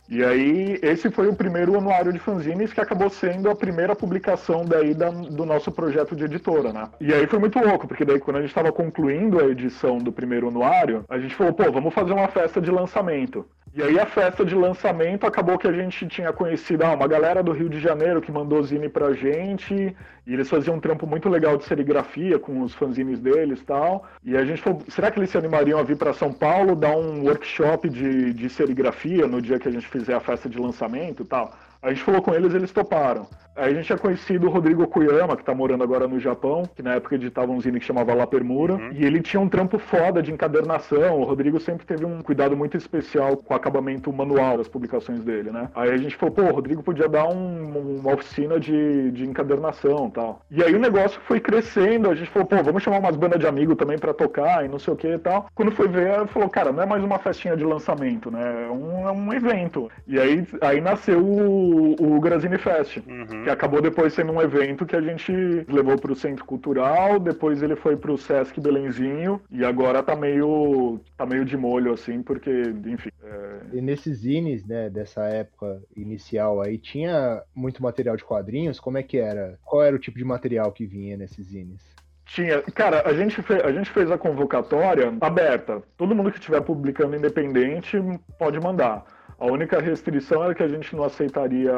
[0.08, 4.64] E aí, esse foi o primeiro anuário de fanzines que acabou sendo a primeira publicação
[4.64, 6.88] daí da, do nosso projeto de editora, né?
[7.00, 10.12] E aí foi muito louco, porque daí quando a gente estava concluindo a edição do
[10.12, 13.44] primeiro anuário, a gente falou, pô, vamos fazer uma festa de lançamento.
[13.76, 17.42] E aí a festa de lançamento acabou que a gente tinha conhecido ah, uma galera
[17.42, 19.94] do Rio de Janeiro que mandou zine pra gente,
[20.26, 24.06] e eles faziam um trampo muito legal de serigrafia com os fanzines deles e tal.
[24.24, 26.96] E a gente falou, será que eles se animariam a vir para São Paulo, dar
[26.96, 31.22] um workshop de, de serigrafia no dia que a gente fizer a festa de lançamento
[31.22, 31.54] e tal?
[31.86, 33.28] A gente falou com eles, eles toparam.
[33.56, 36.82] Aí a gente tinha conhecido o Rodrigo Okuyama, que tá morando agora no Japão, que
[36.82, 38.90] na época editava um zine que chamava La Permura, uhum.
[38.92, 41.18] e ele tinha um trampo foda de encadernação.
[41.18, 45.50] O Rodrigo sempre teve um cuidado muito especial com o acabamento manual das publicações dele,
[45.50, 45.70] né?
[45.74, 50.08] Aí a gente falou, pô, o Rodrigo podia dar um, uma oficina de, de encadernação
[50.08, 50.42] e tal.
[50.50, 53.46] E aí o negócio foi crescendo, a gente falou, pô, vamos chamar umas bandas de
[53.46, 55.46] amigos também para tocar e não sei o que e tal.
[55.54, 58.66] Quando foi ver, falou, cara, não é mais uma festinha de lançamento, né?
[58.66, 59.90] É um, é um evento.
[60.06, 63.44] E aí, aí nasceu o, o Grazini Fest, uhum.
[63.44, 65.32] que acabou depois sendo um evento que a gente
[65.68, 70.14] levou para o Centro Cultural, depois ele foi para o Sesc Belenzinho e agora tá
[70.14, 72.50] meio, tá meio de molho, assim, porque,
[72.86, 73.10] enfim.
[73.22, 73.58] É...
[73.72, 78.80] E nesses zines, né, dessa época inicial aí, tinha muito material de quadrinhos?
[78.80, 79.58] Como é que era?
[79.64, 81.96] Qual era o tipo de material que vinha nesses zines?
[82.26, 82.60] Tinha.
[82.74, 85.80] Cara, a gente, fez, a gente fez a convocatória aberta.
[85.96, 87.96] Todo mundo que estiver publicando independente
[88.36, 89.04] pode mandar.
[89.38, 91.72] A única restrição era que a gente não aceitaria,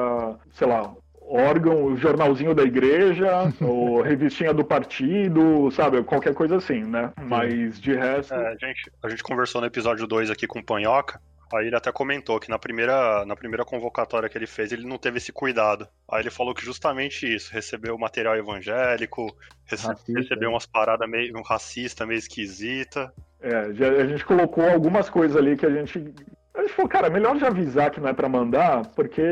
[0.53, 0.95] sei lá,
[1.29, 6.03] órgão, o jornalzinho da igreja, ou revistinha do partido, sabe?
[6.03, 7.13] Qualquer coisa assim, né?
[7.21, 8.35] Mas de resto.
[8.35, 11.21] É, a, gente, a gente conversou no episódio 2 aqui com o Panhoca.
[11.53, 14.99] Aí ele até comentou que na primeira, na primeira convocatória que ele fez, ele não
[14.99, 15.89] teve esse cuidado.
[16.11, 20.21] Aí ele falou que justamente isso, recebeu material evangélico, rece racista.
[20.21, 23.11] recebeu umas paradas meio um racista, meio esquisita.
[23.41, 26.13] É, a gente colocou algumas coisas ali que a gente
[26.59, 29.23] a gente falou, cara, melhor já avisar que não é para mandar, porque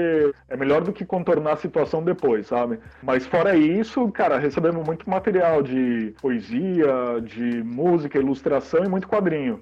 [0.49, 2.79] é melhor do que contornar a situação depois, sabe?
[3.03, 9.61] Mas fora isso, cara, recebemos muito material de poesia, de música, ilustração e muito quadrinho.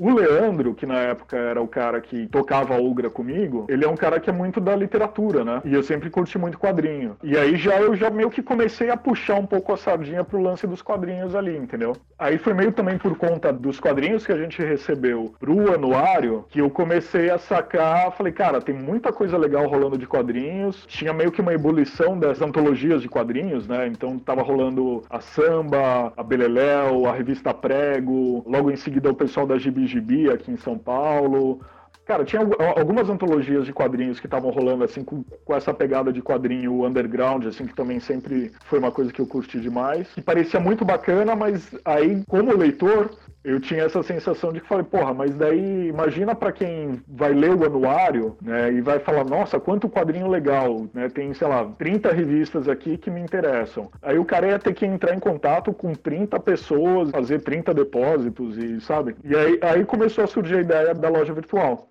[0.00, 3.88] O Leandro, que na época era o cara que tocava a Ugra comigo, ele é
[3.88, 5.62] um cara que é muito da literatura, né?
[5.64, 7.16] E eu sempre curti muito quadrinho.
[7.22, 10.40] E aí já eu já meio que comecei a puxar um pouco a sardinha pro
[10.40, 11.96] lance dos quadrinhos ali, entendeu?
[12.18, 16.60] Aí foi meio também por conta dos quadrinhos que a gente recebeu pro anuário que
[16.60, 20.84] eu comecei a sacar, falei, cara, tem muita coisa legal rolando de quadrinhos.
[20.88, 23.86] Tinha meio que uma ebulição das antologias de quadrinhos, né?
[23.86, 29.46] Então tava rolando a Samba, a Beleléu, a revista Prego, logo em seguida o pessoal
[29.46, 31.60] da Gibi Gibi aqui em São Paulo.
[32.06, 32.42] Cara, tinha
[32.76, 37.46] algumas antologias de quadrinhos que estavam rolando assim com, com, essa pegada de quadrinho underground,
[37.46, 40.06] assim que também sempre foi uma coisa que eu curti demais.
[40.14, 43.10] E parecia muito bacana, mas aí como leitor
[43.44, 47.54] eu tinha essa sensação de que falei, porra, mas daí imagina para quem vai ler
[47.54, 52.10] o anuário, né, e vai falar, nossa, quanto quadrinho legal, né, tem, sei lá, 30
[52.10, 53.90] revistas aqui que me interessam.
[54.02, 58.56] Aí o cara ia ter que entrar em contato com 30 pessoas, fazer 30 depósitos
[58.56, 59.14] e, sabe?
[59.22, 61.88] E aí, aí começou a surgir a ideia da loja virtual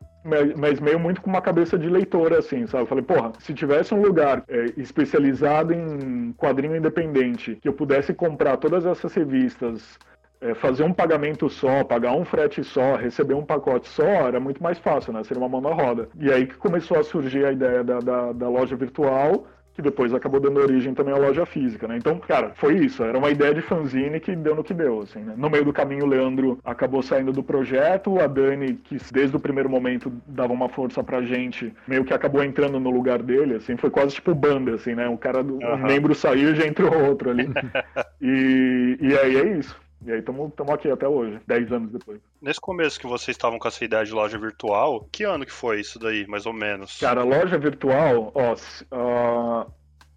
[0.58, 2.84] mas meio muito com uma cabeça de leitor, assim, sabe?
[2.84, 8.14] Eu falei, porra, se tivesse um lugar é, especializado em quadrinho independente, que eu pudesse
[8.14, 10.00] comprar todas essas revistas
[10.44, 14.62] é, fazer um pagamento só, pagar um frete só, receber um pacote só, era muito
[14.62, 15.24] mais fácil, né?
[15.24, 16.10] Seria uma mão na roda.
[16.20, 20.14] E aí que começou a surgir a ideia da, da, da loja virtual, que depois
[20.14, 21.98] acabou dando origem também à loja física, né?
[21.98, 23.04] Então, cara, foi isso.
[23.04, 25.34] Era uma ideia de fanzine que deu no que deu, assim, né?
[25.36, 29.40] No meio do caminho, o Leandro acabou saindo do projeto, a Dani, que desde o
[29.40, 33.76] primeiro momento dava uma força pra gente, meio que acabou entrando no lugar dele, assim,
[33.76, 35.08] foi quase tipo banda, assim, né?
[35.08, 35.58] O cara, uhum.
[35.74, 37.50] um membro saiu e já entrou outro ali.
[38.22, 39.83] e, e aí é isso.
[40.06, 42.20] E aí estamos aqui até hoje, 10 anos depois.
[42.42, 45.80] Nesse começo que vocês estavam com essa ideia de loja virtual, que ano que foi
[45.80, 47.00] isso daí, mais ou menos?
[47.00, 48.56] Cara, loja virtual, ó,
[48.92, 49.68] a,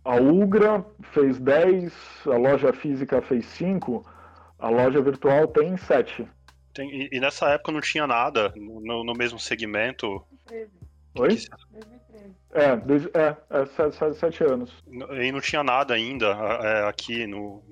[0.05, 1.92] a Ugra fez 10,
[2.27, 4.05] a loja física fez 5,
[4.59, 6.27] a loja virtual tem 7.
[6.75, 10.22] Tem, e, e, nessa época não tinha nada no, no mesmo segmento?
[10.46, 10.70] 13.
[11.18, 11.29] Oi?
[11.29, 11.95] Que,
[12.52, 14.72] é, dois, é, é sete, sete, anos.
[15.20, 16.26] E não tinha nada ainda
[16.62, 17.62] é, aqui no,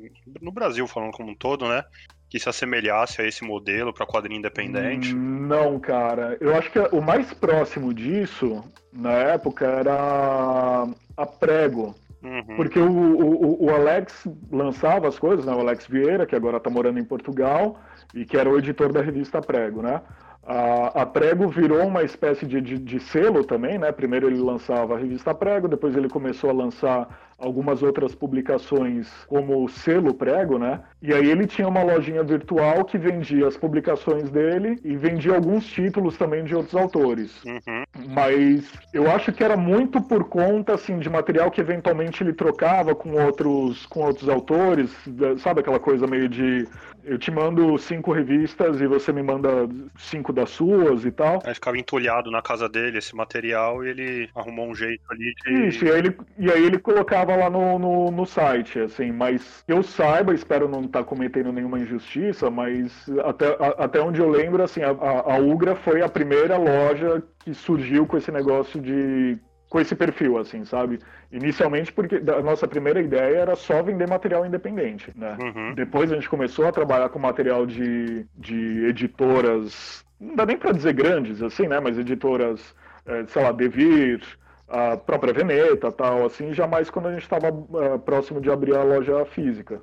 [0.41, 1.85] no Brasil, falando como um todo, né?
[2.29, 5.15] Que se assemelhasse a esse modelo para quadrinho independente?
[5.15, 6.37] Não, cara.
[6.41, 11.95] Eu acho que o mais próximo disso, na época, era a Prego.
[12.23, 12.57] Uhum.
[12.57, 15.53] Porque o, o, o, Alex lançava as coisas, né?
[15.53, 17.79] O Alex Vieira, que agora está morando em Portugal,
[18.15, 20.01] e que era o editor da revista Prego, né?
[20.47, 23.91] A, a, Prego virou uma espécie de, de, de, selo também, né?
[23.91, 29.69] Primeiro ele lançava a revista Prego, depois ele começou a lançar algumas outras publicações como
[29.69, 30.81] selo prego, né?
[31.03, 35.67] E aí ele tinha uma lojinha virtual que vendia as publicações dele e vendia alguns
[35.67, 37.45] títulos também de outros autores.
[37.45, 37.85] Uhum.
[38.09, 42.95] Mas eu acho que era muito por conta assim de material que eventualmente ele trocava
[42.95, 44.91] com outros com outros autores,
[45.39, 46.67] sabe aquela coisa meio de
[47.05, 51.43] eu te mando cinco revistas e você me manda cinco das suas e tal.
[51.45, 55.69] Aí ficava entulhado na casa dele esse material e ele arrumou um jeito ali de.
[55.69, 59.65] Isso, e aí ele, e aí ele colocava lá no, no, no, site, assim, mas
[59.67, 64.29] eu saiba, espero não estar tá cometendo nenhuma injustiça, mas até, a, até onde eu
[64.29, 69.39] lembro, assim, a, a Ugra foi a primeira loja que surgiu com esse negócio de
[69.75, 71.01] com esse perfil, assim, sabe?
[71.33, 75.37] Inicialmente porque a nossa primeira ideia era só vender material independente, né?
[75.41, 75.75] Uhum.
[75.75, 80.71] Depois a gente começou a trabalhar com material de, de editoras, não dá nem para
[80.71, 81.81] dizer grandes, assim, né?
[81.81, 82.73] Mas editoras,
[83.05, 84.21] é, sei lá, Devir,
[84.69, 88.83] a própria Veneta, tal, assim, jamais quando a gente estava uh, próximo de abrir a
[88.83, 89.83] loja física.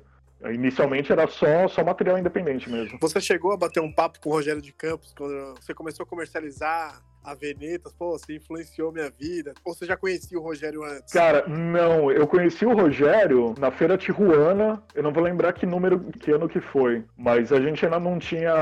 [0.50, 2.98] Inicialmente era só, só material independente mesmo.
[3.00, 6.06] Você chegou a bater um papo com o Rogério de Campos quando você começou a
[6.06, 7.92] comercializar a Venetas?
[7.92, 9.54] Pô, você influenciou minha vida?
[9.64, 11.12] Ou você já conhecia o Rogério antes?
[11.12, 12.10] Cara, não.
[12.10, 14.82] Eu conheci o Rogério na Feira Tijuana.
[14.94, 17.04] Eu não vou lembrar que número, que ano que foi.
[17.16, 18.52] Mas a gente ainda não tinha.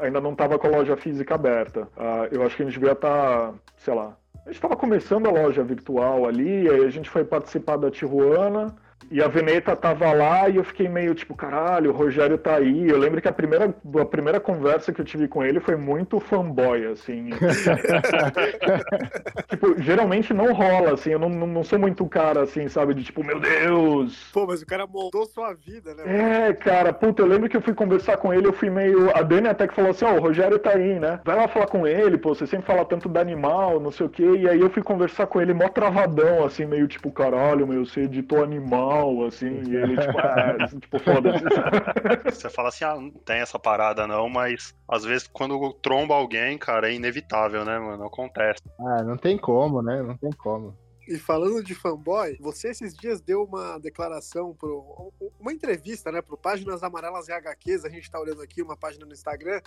[0.00, 1.82] Ainda não tava com a loja física aberta.
[1.96, 4.16] Uh, eu acho que a gente devia estar, tá, sei lá.
[4.44, 8.74] A gente estava começando a loja virtual ali, aí a gente foi participar da Tijuana.
[9.10, 12.88] E a Veneta tava lá e eu fiquei meio tipo, caralho, o Rogério tá aí.
[12.88, 16.20] Eu lembro que a primeira, a primeira conversa que eu tive com ele foi muito
[16.20, 17.30] fanboy, assim.
[19.48, 21.10] tipo, geralmente não rola, assim.
[21.10, 22.94] Eu não, não sou muito cara, assim, sabe?
[22.94, 24.30] De tipo, meu Deus.
[24.32, 26.48] Pô, mas o cara moldou sua vida, né?
[26.48, 29.10] É, cara, puta, eu lembro que eu fui conversar com ele, eu fui meio.
[29.16, 31.20] A Dani até que falou assim: ó, oh, o Rogério tá aí, né?
[31.24, 34.10] Vai lá falar com ele, pô, você sempre fala tanto do animal, não sei o
[34.10, 34.36] quê.
[34.38, 38.02] E aí eu fui conversar com ele, mó travadão, assim, meio tipo, caralho, meu, você
[38.02, 38.89] editou animal
[39.26, 41.44] assim, e ele, tipo, ah, tipo, foda-se.
[42.24, 46.58] Você fala assim, ah, não tem essa parada não, mas às vezes quando tromba alguém,
[46.58, 48.04] cara, é inevitável, né, mano?
[48.04, 48.60] Acontece.
[48.78, 50.02] Ah, não tem como, né?
[50.02, 50.76] Não tem como.
[51.10, 56.38] E falando de fanboy, você esses dias deu uma declaração, pro, uma entrevista, né, pro
[56.38, 59.60] Páginas Amarelas e HQs, a gente tá olhando aqui uma página no Instagram,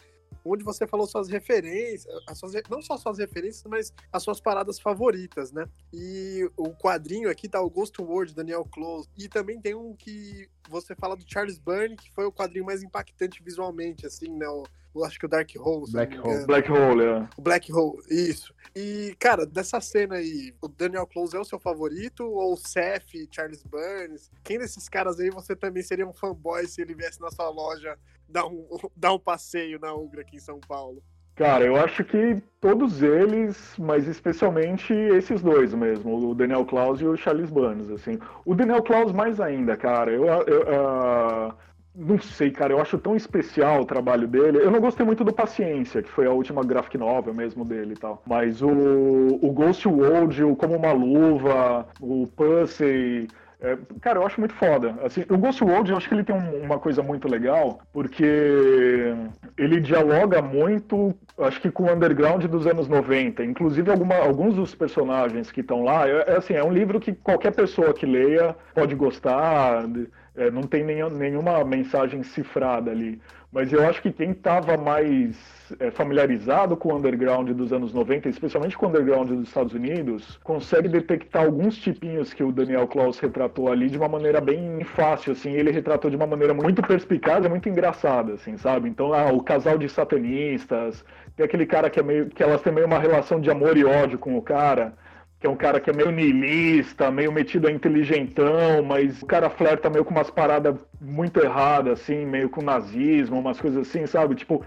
[0.46, 5.52] onde você falou suas referências, suas, não só suas referências, mas as suas paradas favoritas,
[5.52, 5.68] né?
[5.92, 10.50] E o quadrinho aqui tá o Ghost World, Daniel Close, e também tem um que
[10.70, 14.48] você fala do Charles Byrne, que foi o quadrinho mais impactante visualmente, assim, né?
[14.48, 14.64] O,
[15.04, 15.92] acho que o Dark Hole.
[15.92, 16.46] Black Hole.
[16.46, 17.28] Black Hole, é.
[17.38, 18.54] O Black Hole, isso.
[18.76, 22.26] E, cara, dessa cena aí, o Daniel Close é o seu favorito?
[22.26, 24.30] Ou o Seth, Charles Burns?
[24.44, 27.98] Quem desses caras aí você também seria um fanboy se ele viesse na sua loja
[28.28, 31.02] dar um, dar um passeio na Ugra aqui em São Paulo?
[31.36, 37.06] Cara, eu acho que todos eles, mas especialmente esses dois mesmo, o Daniel Klaus e
[37.06, 38.20] o Charles Burns, assim.
[38.46, 40.12] O Daniel Klaus mais ainda, cara.
[40.12, 41.54] Eu, eu uh,
[41.96, 44.58] não sei, cara, eu acho tão especial o trabalho dele.
[44.58, 47.98] Eu não gostei muito do Paciência, que foi a última graphic novel mesmo dele e
[47.98, 48.22] tal.
[48.26, 53.28] Mas o, o Ghost World, o Como uma Luva, o Pussy.
[53.62, 54.96] É, cara, eu acho muito foda.
[55.04, 59.16] Assim, o Ghost World, eu acho que ele tem um, uma coisa muito legal, porque
[59.58, 63.46] ele dialoga muito, acho que com o underground dos anos 90.
[63.46, 67.14] Inclusive, alguma, alguns dos personagens que estão lá, é, é, assim, é um livro que
[67.14, 69.86] qualquer pessoa que leia pode gostar.
[70.36, 73.22] É, não tem nenhum, nenhuma mensagem cifrada ali.
[73.52, 75.38] Mas eu acho que quem estava mais
[75.80, 80.40] é, familiarizado com o underground dos anos 90, especialmente com o underground dos Estados Unidos,
[80.44, 85.34] consegue detectar alguns tipinhos que o Daniel Klaus retratou ali de uma maneira bem fácil,
[85.34, 85.52] assim.
[85.52, 88.90] Ele retratou de uma maneira muito perspicaz e muito engraçada, assim, sabe?
[88.90, 92.74] Então, ah, o casal de satanistas, tem aquele cara que é meio que elas têm
[92.74, 94.96] meio uma relação de amor e ódio com o cara
[95.44, 99.50] que é um cara que é meio niilista, meio metido a inteligentão, mas o cara
[99.50, 104.36] flerta meio com umas paradas muito erradas, assim, meio com nazismo, umas coisas assim, sabe?
[104.36, 104.64] Tipo,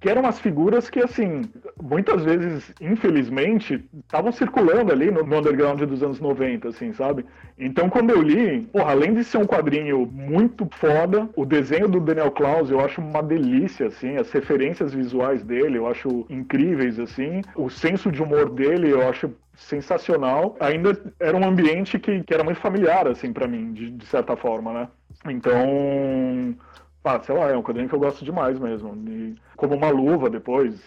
[0.00, 1.42] que eram umas figuras que, assim,
[1.80, 7.24] muitas vezes, infelizmente, estavam circulando ali no, no, underground dos anos 90, assim, sabe?
[7.56, 12.00] Então, quando eu li, porra, além de ser um quadrinho muito foda, o desenho do
[12.00, 17.42] Daniel Klaus eu acho uma delícia, assim, as referências visuais dele eu acho incríveis, assim,
[17.54, 20.56] o senso de humor dele eu acho sensacional.
[20.60, 24.36] Ainda era um ambiente que, que era muito familiar, assim, para mim, de, de certa
[24.36, 24.88] forma, né?
[25.26, 26.54] Então,
[27.02, 28.94] ah, sei lá, é um quadrinho que eu gosto demais mesmo.
[29.08, 30.80] E como uma luva depois.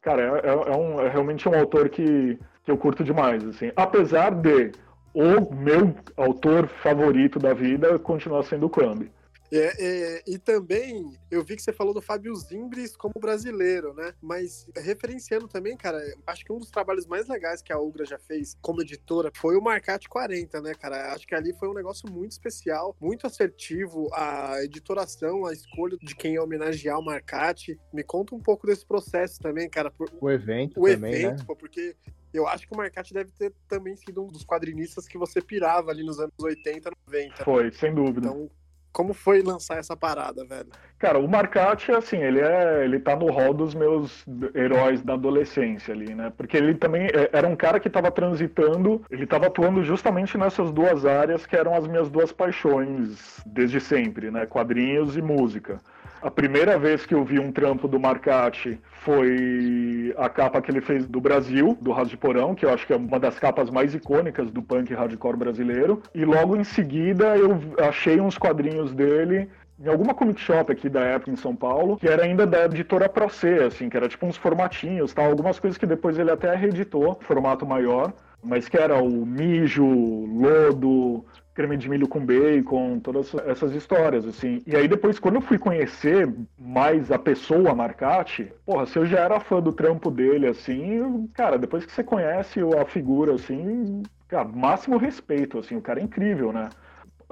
[0.00, 3.72] Cara, é, é, é, um, é realmente um autor que, que eu curto demais, assim.
[3.76, 4.72] Apesar de
[5.14, 9.10] o meu autor favorito da vida continuar sendo o Crumb.
[9.52, 14.14] É, é, e também, eu vi que você falou do Fábio Zimbres como brasileiro, né?
[14.22, 18.18] Mas referenciando também, cara, acho que um dos trabalhos mais legais que a Ugra já
[18.18, 21.12] fez como editora foi o Marcate 40, né, cara?
[21.12, 26.16] Acho que ali foi um negócio muito especial, muito assertivo, a editoração, a escolha de
[26.16, 27.78] quem ia homenagear o Marcate.
[27.92, 29.90] Me conta um pouco desse processo também, cara.
[29.90, 30.10] Por...
[30.18, 31.44] O evento o também, evento, né?
[31.46, 31.94] pô, porque
[32.32, 35.90] eu acho que o Marcati deve ter também sido um dos quadrinistas que você pirava
[35.90, 37.44] ali nos anos 80, 90.
[37.44, 38.28] Foi, sem dúvida.
[38.28, 38.50] Então,
[38.92, 40.70] como foi lançar essa parada, velho?
[41.02, 44.24] Cara, o Marcati, assim, ele é, ele tá no hall dos meus
[44.54, 46.32] heróis da adolescência ali, né?
[46.36, 50.70] Porque ele também é, era um cara que estava transitando, ele estava atuando justamente nessas
[50.70, 54.46] duas áreas que eram as minhas duas paixões desde sempre, né?
[54.46, 55.80] Quadrinhos e música.
[56.22, 60.80] A primeira vez que eu vi um trampo do Marcati foi a capa que ele
[60.80, 63.92] fez do Brasil, do de Porão, que eu acho que é uma das capas mais
[63.92, 66.00] icônicas do punk hardcore brasileiro.
[66.14, 69.48] E logo em seguida eu achei uns quadrinhos dele
[69.82, 73.08] em alguma comic shop aqui da época em São Paulo, que era ainda da editora
[73.08, 77.18] Procê, assim, que era tipo uns formatinhos, tal, algumas coisas que depois ele até reeditou,
[77.20, 78.12] formato maior,
[78.42, 84.62] mas que era o mijo, lodo, creme de milho com bacon, todas essas histórias, assim.
[84.66, 89.18] E aí depois, quando eu fui conhecer mais a pessoa Marcati, porra, se eu já
[89.18, 94.48] era fã do trampo dele, assim, cara, depois que você conhece a figura, assim, cara,
[94.48, 96.68] máximo respeito, assim, o cara é incrível, né?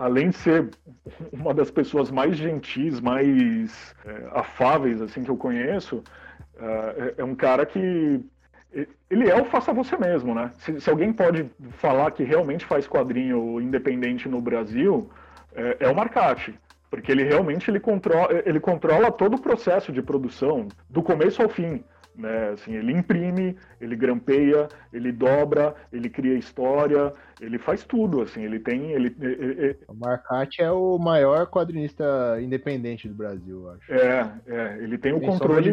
[0.00, 0.70] Além de ser
[1.30, 6.02] uma das pessoas mais gentis, mais é, afáveis, assim, que eu conheço,
[6.58, 8.24] é, é um cara que
[9.10, 10.52] ele é o faça você mesmo, né?
[10.58, 15.10] Se, se, alguém pode falar que realmente faz quadrinho independente no Brasil,
[15.54, 16.58] é, é o Marcati.
[16.88, 21.48] Porque ele realmente ele controla, ele controla todo o processo de produção, do começo ao
[21.48, 21.84] fim.
[22.14, 22.50] Né?
[22.50, 28.58] Assim, ele imprime, ele grampeia, ele dobra, ele cria história, ele faz tudo, assim, ele
[28.58, 28.92] tem.
[28.92, 33.92] Ele, ele, o Marcati é o maior quadrinista independente do Brasil, eu acho.
[33.92, 35.70] É, é ele tem o controle.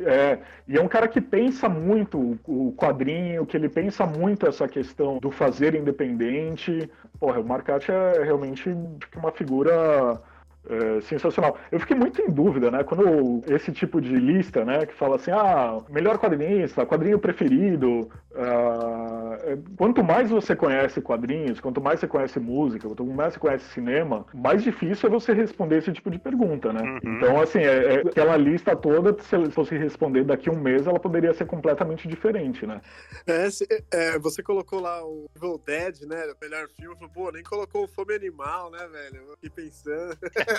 [0.00, 0.38] É,
[0.68, 5.18] e é um cara que pensa muito o quadrinho, que ele pensa muito essa questão
[5.18, 6.90] do fazer independente.
[7.18, 8.68] Porra, o Marcati é realmente
[9.16, 10.20] uma figura
[10.68, 11.56] é, sensacional.
[11.70, 12.82] Eu fiquei muito em dúvida, né?
[12.84, 18.08] Quando esse tipo de lista, né, que fala assim, ah, melhor quadrinista, quadrinho preferido.
[18.34, 23.64] Uh, quanto mais você conhece quadrinhos, quanto mais você conhece música, quanto mais você conhece
[23.66, 26.82] cinema, mais difícil é você responder esse tipo de pergunta, né?
[26.82, 27.16] Uhum.
[27.16, 30.98] Então, assim, é, é, aquela lista toda, se fosse responder daqui a um mês, ela
[30.98, 32.80] poderia ser completamente diferente, né?
[33.24, 33.46] É,
[33.92, 36.24] é, você colocou lá o Evil Dead, né?
[36.26, 39.22] O melhor filme, pô, nem colocou o Fome Animal, né, velho?
[39.28, 40.18] Eu fiquei pensando.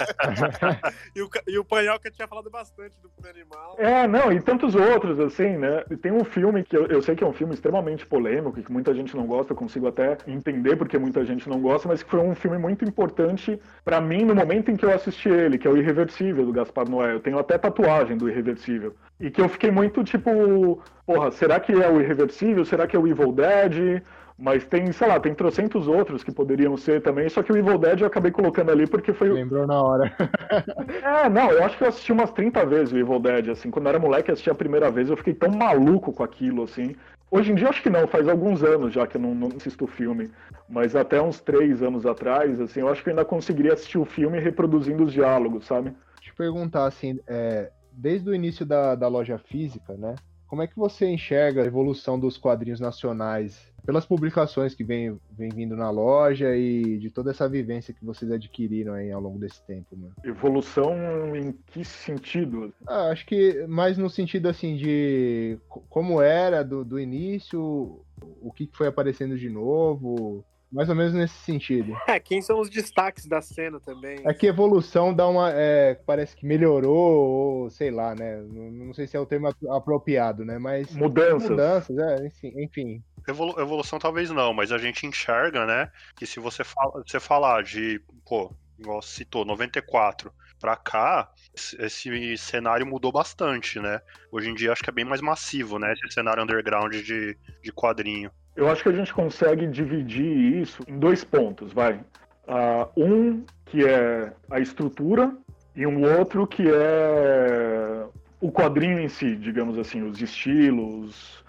[1.15, 3.75] e, o, e o Panhoca tinha falado bastante do Animal.
[3.79, 5.83] É, não, e tantos outros, assim, né?
[6.01, 8.93] Tem um filme que eu, eu sei que é um filme extremamente polêmico, que muita
[8.93, 12.19] gente não gosta, eu consigo até entender porque muita gente não gosta, mas que foi
[12.19, 15.71] um filme muito importante para mim no momento em que eu assisti ele, que é
[15.71, 17.13] o Irreversível, do Gaspar Noé.
[17.13, 18.95] Eu tenho até tatuagem do Irreversível.
[19.19, 22.65] E que eu fiquei muito tipo, porra, será que é o Irreversível?
[22.65, 24.03] Será que é o Evil Dead?
[24.37, 27.77] Mas tem, sei lá, tem trocentos outros que poderiam ser também, só que o Evil
[27.77, 29.29] Dead eu acabei colocando ali porque foi.
[29.29, 30.13] Lembrou na hora.
[31.23, 33.71] é, não, eu acho que eu assisti umas 30 vezes o Evil Dead, assim.
[33.71, 36.63] Quando eu era moleque, eu assisti a primeira vez, eu fiquei tão maluco com aquilo,
[36.63, 36.95] assim.
[37.31, 39.85] Hoje em dia acho que não, faz alguns anos já que eu não, não assisto
[39.85, 40.29] o filme.
[40.67, 44.05] Mas até uns três anos atrás, assim, eu acho que eu ainda conseguiria assistir o
[44.05, 45.93] filme reproduzindo os diálogos, sabe?
[46.17, 50.15] Deixa eu perguntar, assim, é, desde o início da, da loja física, né?
[50.47, 55.49] Como é que você enxerga a evolução dos quadrinhos nacionais pelas publicações que vem, vem
[55.49, 59.65] vindo na loja e de toda essa vivência que vocês adquiriram aí ao longo desse
[59.65, 60.13] tempo, mano.
[60.23, 62.73] Evolução em que sentido?
[62.87, 65.57] Ah, acho que mais no sentido assim de
[65.89, 68.01] como era do, do início,
[68.41, 70.43] o que foi aparecendo de novo,
[70.75, 71.95] mais ou menos nesse sentido.
[72.07, 74.19] É, quem são os destaques da cena também?
[74.25, 75.49] É que evolução dá uma.
[75.51, 78.41] É, parece que melhorou, ou sei lá, né?
[78.41, 80.59] Não, sei se é o termo apropriado, né?
[80.59, 80.91] Mas.
[80.91, 81.49] Mudanças.
[81.49, 82.29] Mudanças, é,
[82.61, 83.01] enfim.
[83.27, 85.91] Evolu evolução talvez não, mas a gente enxerga, né?
[86.15, 91.31] Que se você, fala, você falar de, pô, igual citou, 94 para cá,
[91.79, 93.99] esse cenário mudou bastante, né?
[94.31, 95.93] Hoje em dia acho que é bem mais massivo, né?
[95.93, 98.31] Esse cenário underground de, de quadrinho.
[98.55, 101.99] Eu acho que a gente consegue dividir isso em dois pontos, vai.
[102.47, 105.35] Uh, um que é a estrutura
[105.75, 108.05] e um outro que é
[108.39, 111.43] o quadrinho em si, digamos assim, os estilos,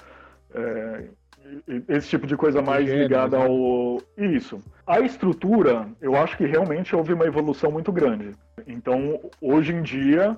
[0.55, 1.05] é,
[1.89, 3.45] esse tipo de coisa mais ligada né?
[3.45, 4.01] ao.
[4.17, 4.61] Isso.
[4.87, 8.33] A estrutura, eu acho que realmente houve uma evolução muito grande.
[8.67, 10.37] Então, hoje em dia,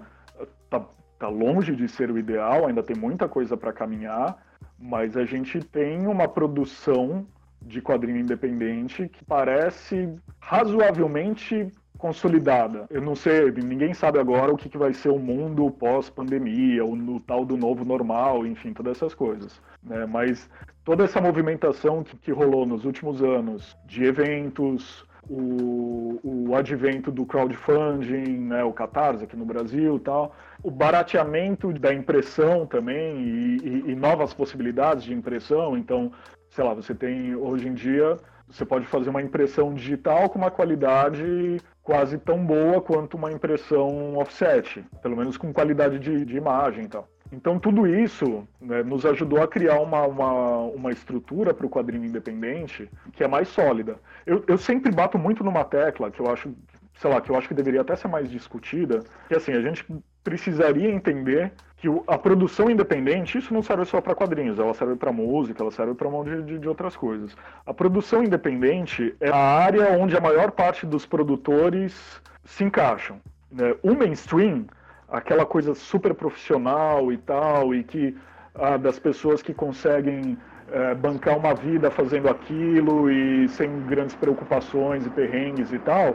[0.68, 0.84] tá,
[1.18, 4.36] tá longe de ser o ideal, ainda tem muita coisa para caminhar,
[4.78, 7.26] mas a gente tem uma produção
[7.60, 12.86] de quadrinho independente que parece razoavelmente consolidada.
[12.88, 16.94] Eu não sei, ninguém sabe agora o que, que vai ser o mundo pós-pandemia, o
[16.94, 19.60] no tal do novo normal, enfim, todas essas coisas.
[19.82, 20.06] Né?
[20.06, 20.48] Mas
[20.84, 27.24] toda essa movimentação que, que rolou nos últimos anos de eventos, o, o advento do
[27.24, 33.56] crowdfunding, né, o Catarse aqui no Brasil e tal, o barateamento da impressão também e,
[33.56, 35.76] e, e novas possibilidades de impressão.
[35.76, 36.12] Então,
[36.50, 38.16] sei lá, você tem hoje em dia
[38.50, 44.16] Você pode fazer uma impressão digital com uma qualidade quase tão boa quanto uma impressão
[44.16, 47.08] offset, pelo menos com qualidade de, de imagem e tal.
[47.30, 52.04] Então, tudo isso né, nos ajudou a criar uma, uma, uma estrutura para o quadrinho
[52.04, 53.96] independente que é mais sólida.
[54.24, 56.54] Eu, eu sempre bato muito numa tecla que eu acho,
[56.98, 59.84] sei lá, que eu acho que deveria até ser mais discutida, que assim, a gente
[60.24, 65.12] precisaria entender que a produção independente, isso não serve só para quadrinhos, ela serve para
[65.12, 67.36] música, ela serve para um monte de, de, outras coisas.
[67.64, 73.20] A produção independente é a área onde a maior parte dos produtores se encaixam.
[73.50, 73.76] Né?
[73.82, 74.66] O mainstream
[75.08, 78.16] aquela coisa super profissional e tal, e que
[78.54, 80.36] ah, das pessoas que conseguem
[80.70, 86.14] é, bancar uma vida fazendo aquilo e sem grandes preocupações e perrengues e tal,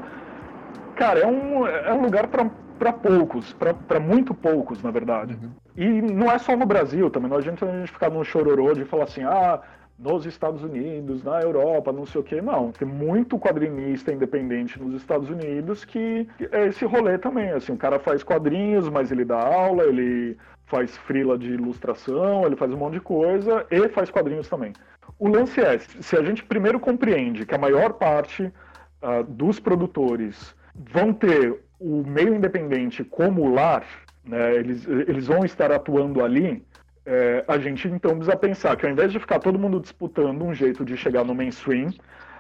[0.96, 2.50] cara, é um, é um lugar para
[2.92, 5.38] poucos, para muito poucos, na verdade.
[5.42, 5.52] Uhum.
[5.78, 8.84] E não é só no Brasil também, não adianta a gente ficar num chororô de
[8.84, 9.62] falar assim, ah,
[9.98, 12.42] nos Estados Unidos, na Europa, não sei o que.
[12.42, 17.52] Não, tem muito quadrinista independente nos Estados Unidos que é esse rolê também.
[17.52, 22.56] Assim, o cara faz quadrinhos, mas ele dá aula, ele faz frila de ilustração, ele
[22.56, 24.74] faz um monte de coisa e faz quadrinhos também.
[25.20, 30.56] O lance é, se a gente primeiro compreende que a maior parte uh, dos produtores
[30.76, 33.86] vão ter o meio independente como lar,
[34.24, 36.66] né, eles, eles vão estar atuando ali,
[37.06, 40.54] é, a gente então precisa pensar que ao invés de ficar todo mundo disputando um
[40.54, 41.94] jeito de chegar no mainstream,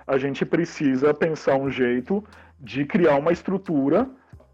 [0.07, 2.23] a gente precisa pensar um jeito
[2.57, 4.09] de criar uma estrutura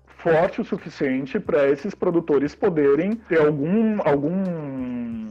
[0.08, 5.30] forte o suficiente para esses produtores poderem ter algum algum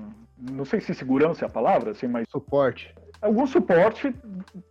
[0.53, 2.95] não sei se segurança é a palavra, assim, mas suporte.
[3.21, 4.15] Algum suporte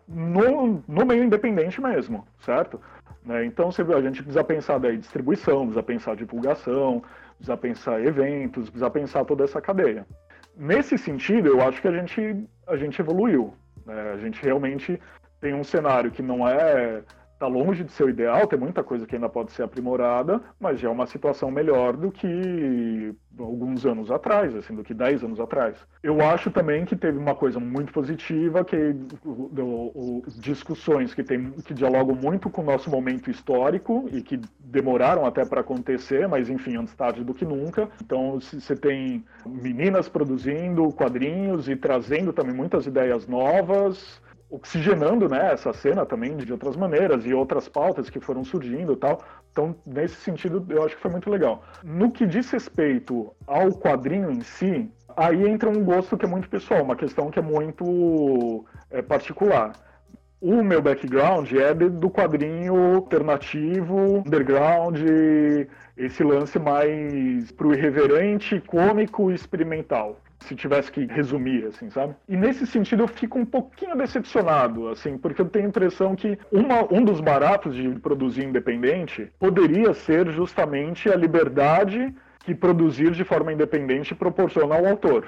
[0.08, 2.80] no, no meio independente mesmo, certo?
[3.28, 3.46] Né?
[3.46, 7.04] Então você, a gente precisa pensar daí distribuição, precisa pensar divulgação,
[7.36, 10.08] precisa pensar eventos, precisa pensar toda essa cadeia.
[10.56, 13.54] Nesse sentido, eu acho que a gente, a gente evoluiu.
[13.86, 14.14] Né?
[14.14, 15.00] A gente realmente
[15.42, 17.04] tem um cenário que não é
[17.38, 20.80] está longe de ser o ideal, tem muita coisa que ainda pode ser aprimorada, mas
[20.80, 25.40] já é uma situação melhor do que alguns anos atrás, assim, do que 10 anos
[25.40, 25.78] atrás.
[26.02, 31.52] Eu acho também que teve uma coisa muito positiva, que o, o, discussões que, tem,
[31.52, 36.50] que dialogam muito com o nosso momento histórico e que demoraram até para acontecer, mas
[36.50, 37.88] enfim, antes tarde do que nunca.
[38.04, 44.20] Então, você tem meninas produzindo quadrinhos e trazendo também muitas ideias novas,
[44.50, 48.96] oxigenando né, essa cena também de outras maneiras e outras pautas que foram surgindo e
[48.96, 49.22] tal.
[49.52, 51.64] Então, nesse sentido, eu acho que foi muito legal.
[51.84, 56.50] No que diz respeito ao quadrinho em si, aí entra um gosto que é muito
[56.50, 59.74] pessoal, uma questão que é muito é, particular.
[60.40, 65.00] O meu background é do quadrinho alternativo, underground,
[65.98, 72.16] esse lance mais pro irreverente, cômico e experimental se tivesse que resumir, assim, sabe?
[72.28, 76.38] E nesse sentido eu fico um pouquinho decepcionado, assim, porque eu tenho a impressão que
[76.52, 82.14] uma, um dos baratos de produzir independente poderia ser justamente a liberdade
[82.48, 85.28] que produzir de forma independente proporciona ao autor,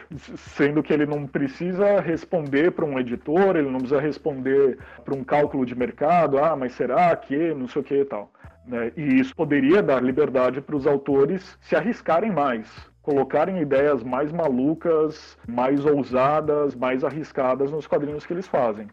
[0.56, 5.22] sendo que ele não precisa responder para um editor, ele não precisa responder para um
[5.22, 8.32] cálculo de mercado, ah, mas será que, não sei o que e tal.
[8.66, 8.94] Né?
[8.96, 15.38] E isso poderia dar liberdade para os autores se arriscarem mais, colocarem ideias mais malucas,
[15.48, 18.88] mais ousadas, mais arriscadas nos quadrinhos que eles fazem.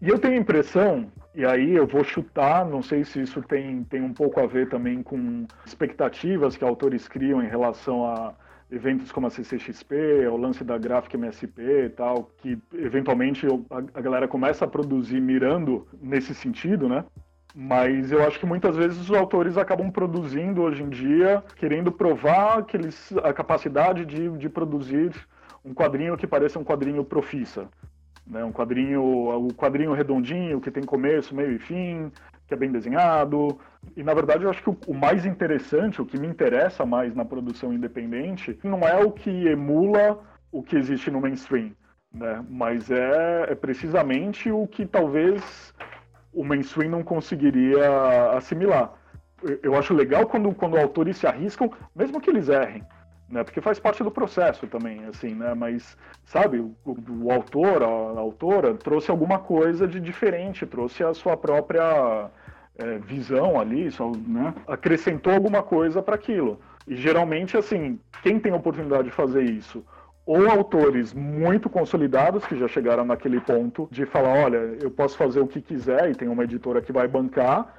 [0.00, 3.82] E eu tenho a impressão, e aí eu vou chutar, não sei se isso tem,
[3.84, 8.34] tem um pouco a ver também com expectativas que autores criam em relação a
[8.70, 14.00] eventos como a CCXP, o lance da Graphic MSP e tal, que eventualmente a, a
[14.00, 17.04] galera começa a produzir mirando nesse sentido, né?
[17.54, 22.64] Mas eu acho que muitas vezes os autores acabam produzindo hoje em dia, querendo provar
[22.64, 25.12] que eles, a capacidade de, de produzir
[25.64, 27.68] um quadrinho que pareça um quadrinho profissa.
[28.26, 28.44] Né?
[28.44, 32.12] Um quadrinho, o quadrinho redondinho, que tem começo, meio e fim,
[32.46, 33.58] que é bem desenhado.
[33.96, 37.14] E na verdade eu acho que o, o mais interessante, o que me interessa mais
[37.14, 40.20] na produção independente, não é o que emula
[40.52, 41.72] o que existe no mainstream.
[42.12, 42.44] Né?
[42.48, 45.74] Mas é, é precisamente o que talvez
[46.32, 48.92] o mainstream não conseguiria assimilar.
[49.62, 52.82] Eu acho legal quando, quando autores se arriscam, mesmo que eles errem,
[53.28, 53.44] né?
[53.44, 55.54] Porque faz parte do processo também, assim, né?
[55.54, 61.14] Mas, sabe, o, o autor, a, a, autora, trouxe alguma coisa de diferente, trouxe a
[61.14, 62.30] sua própria
[62.76, 64.54] é, visão ali, só, né?
[64.66, 66.58] Acrescentou alguma coisa para aquilo.
[66.86, 69.84] E geralmente, assim, quem tem a oportunidade de fazer isso?
[70.28, 75.40] Ou autores muito consolidados que já chegaram naquele ponto de falar, olha, eu posso fazer
[75.40, 77.74] o que quiser e tem uma editora que vai bancar,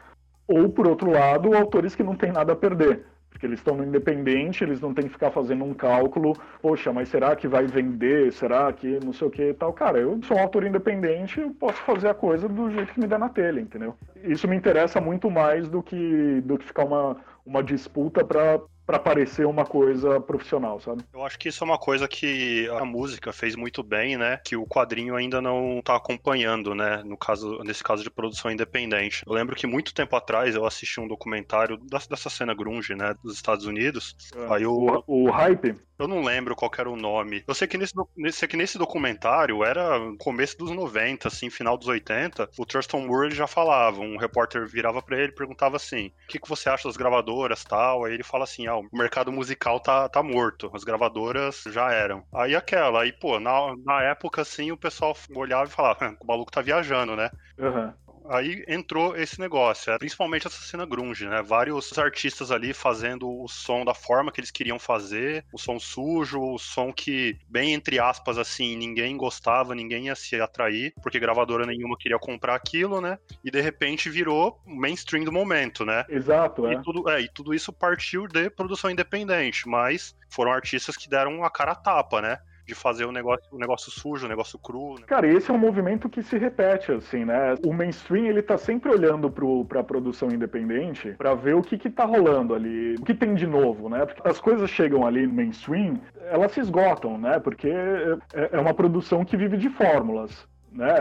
[0.48, 3.86] ou por outro lado, autores que não têm nada a perder, Porque eles estão no
[3.86, 8.34] independente, eles não têm que ficar fazendo um cálculo, poxa, mas será que vai vender?
[8.34, 9.72] Será que não sei o que e tal?
[9.72, 13.06] Cara, eu sou um autor independente, eu posso fazer a coisa do jeito que me
[13.06, 13.94] der na telha, entendeu?
[14.24, 18.60] Isso me interessa muito mais do que, do que ficar uma, uma disputa para
[18.90, 21.04] para parecer uma coisa profissional, sabe?
[21.14, 24.38] Eu acho que isso é uma coisa que a música fez muito bem, né?
[24.44, 27.04] Que o quadrinho ainda não tá acompanhando, né?
[27.06, 29.24] No caso, nesse caso de produção independente.
[29.28, 31.78] Eu lembro que muito tempo atrás eu assisti um documentário
[32.10, 33.14] dessa cena grunge, né?
[33.24, 34.16] Dos Estados Unidos.
[34.36, 34.56] É.
[34.56, 37.44] Aí o, o hype eu não lembro qual era o nome.
[37.46, 37.94] Eu sei que nesse,
[38.32, 42.50] sei que nesse documentário era começo dos 90, assim, final dos 80.
[42.58, 44.00] O Thurston Moore ele já falava.
[44.00, 47.64] Um repórter virava para ele e perguntava assim: o que, que você acha das gravadoras
[47.64, 48.06] tal?
[48.06, 50.72] Aí ele fala assim: ah, o mercado musical tá, tá morto.
[50.74, 52.24] As gravadoras já eram.
[52.34, 56.52] Aí aquela, aí, pô, na, na época, assim, o pessoal olhava e falava: o maluco
[56.52, 57.30] tá viajando, né?
[57.58, 57.94] Uhum
[58.30, 61.42] aí entrou esse negócio, é, principalmente essa cena grunge, né?
[61.42, 66.40] Vários artistas ali fazendo o som da forma que eles queriam fazer, o som sujo,
[66.40, 71.66] o som que, bem entre aspas, assim, ninguém gostava, ninguém ia se atrair, porque gravadora
[71.66, 73.18] nenhuma queria comprar aquilo, né?
[73.44, 76.06] E de repente virou mainstream do momento, né?
[76.10, 76.74] Exato, é.
[76.74, 81.44] E tudo, é, e tudo isso partiu de produção independente, mas foram artistas que deram
[81.44, 82.40] a cara a tapa, né?
[82.70, 84.94] De fazer o negócio, o negócio sujo, o negócio cru.
[84.94, 85.06] Né?
[85.08, 87.56] Cara, esse é um movimento que se repete, assim, né?
[87.66, 91.90] O mainstream, ele tá sempre olhando pro, pra produção independente para ver o que que
[91.90, 94.06] tá rolando ali, o que tem de novo, né?
[94.06, 96.00] Porque as coisas chegam ali no mainstream,
[96.30, 97.40] elas se esgotam, né?
[97.40, 100.94] Porque é, é uma produção que vive de fórmulas, né?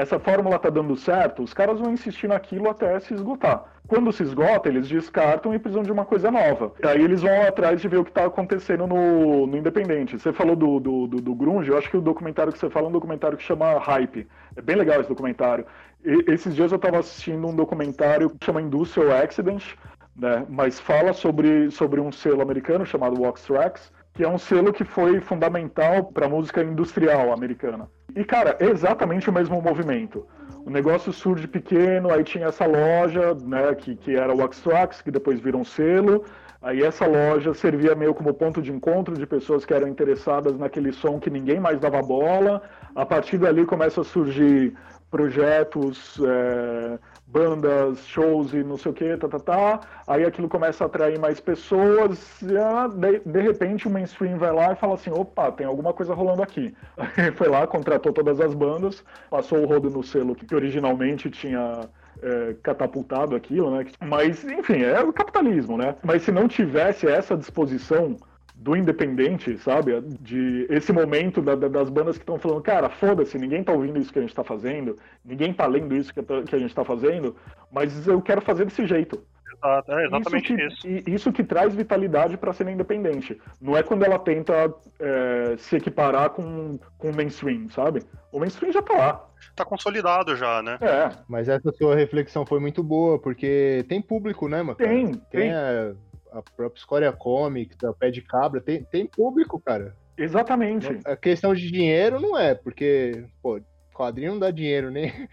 [0.00, 3.64] Essa fórmula tá dando certo, os caras vão insistir naquilo até se esgotar.
[3.86, 6.72] Quando se esgota, eles descartam e precisam de uma coisa nova.
[6.82, 10.18] Aí eles vão atrás de ver o que está acontecendo no, no Independente.
[10.18, 12.86] Você falou do, do, do, do, Grunge, eu acho que o documentário que você fala
[12.86, 14.26] é um documentário que chama Hype.
[14.56, 15.66] É bem legal esse documentário.
[16.02, 19.74] E, esses dias eu estava assistindo um documentário que chama Industrial Accident,
[20.16, 24.72] né, mas fala sobre, sobre um selo americano chamado Wax Tracks, que é um selo
[24.72, 27.88] que foi fundamental para a música industrial americana.
[28.14, 30.26] E, cara, é exatamente o mesmo movimento.
[30.64, 35.10] O negócio surge pequeno, aí tinha essa loja, né, que, que era o Axtrax, que
[35.10, 36.24] depois virou um selo,
[36.60, 40.92] aí essa loja servia meio como ponto de encontro de pessoas que eram interessadas naquele
[40.92, 42.62] som que ninguém mais dava bola,
[42.94, 44.74] a partir dali começa a surgir
[45.10, 46.98] projetos é,
[47.30, 49.80] bandas, shows e não sei o que, tá, tá, tá.
[50.06, 54.52] Aí aquilo começa a atrair mais pessoas, e ah, de, de, repente o mainstream vai
[54.52, 56.74] lá e fala assim, opa, tem alguma coisa rolando aqui.
[56.96, 61.88] Aí foi lá, contratou todas as bandas, passou o rodo no selo que originalmente tinha
[62.22, 63.86] é, catapultado aquilo, né?
[64.00, 65.94] Mas, enfim, é o capitalismo, né?
[66.02, 68.16] Mas se não tivesse essa disposição
[68.60, 69.98] do independente, sabe?
[70.20, 73.98] De esse momento da, da, das bandas que estão falando, cara, foda-se, ninguém tá ouvindo
[73.98, 76.84] isso que a gente tá fazendo, ninguém tá lendo isso que, que a gente tá
[76.84, 77.34] fazendo,
[77.72, 79.18] mas eu quero fazer desse jeito.
[79.56, 80.82] Exato, é exatamente isso.
[80.82, 81.10] Que, isso.
[81.10, 83.40] isso que traz vitalidade para ser independente.
[83.60, 88.02] Não é quando ela tenta é, se equiparar com, com o mainstream, sabe?
[88.30, 89.26] O mainstream já tá lá.
[89.56, 90.78] Tá consolidado já, né?
[90.82, 91.10] É.
[91.26, 94.76] Mas essa sua reflexão foi muito boa, porque tem público, né, mano?
[94.76, 95.20] Tem, tem.
[95.30, 95.94] tem a
[96.32, 99.94] a própria Scoria Comics, a Pé de Cabra, tem, tem público, cara.
[100.16, 101.00] Exatamente.
[101.04, 103.60] A questão de dinheiro não é, porque, pô,
[104.00, 105.12] quadrinho não dá dinheiro nem.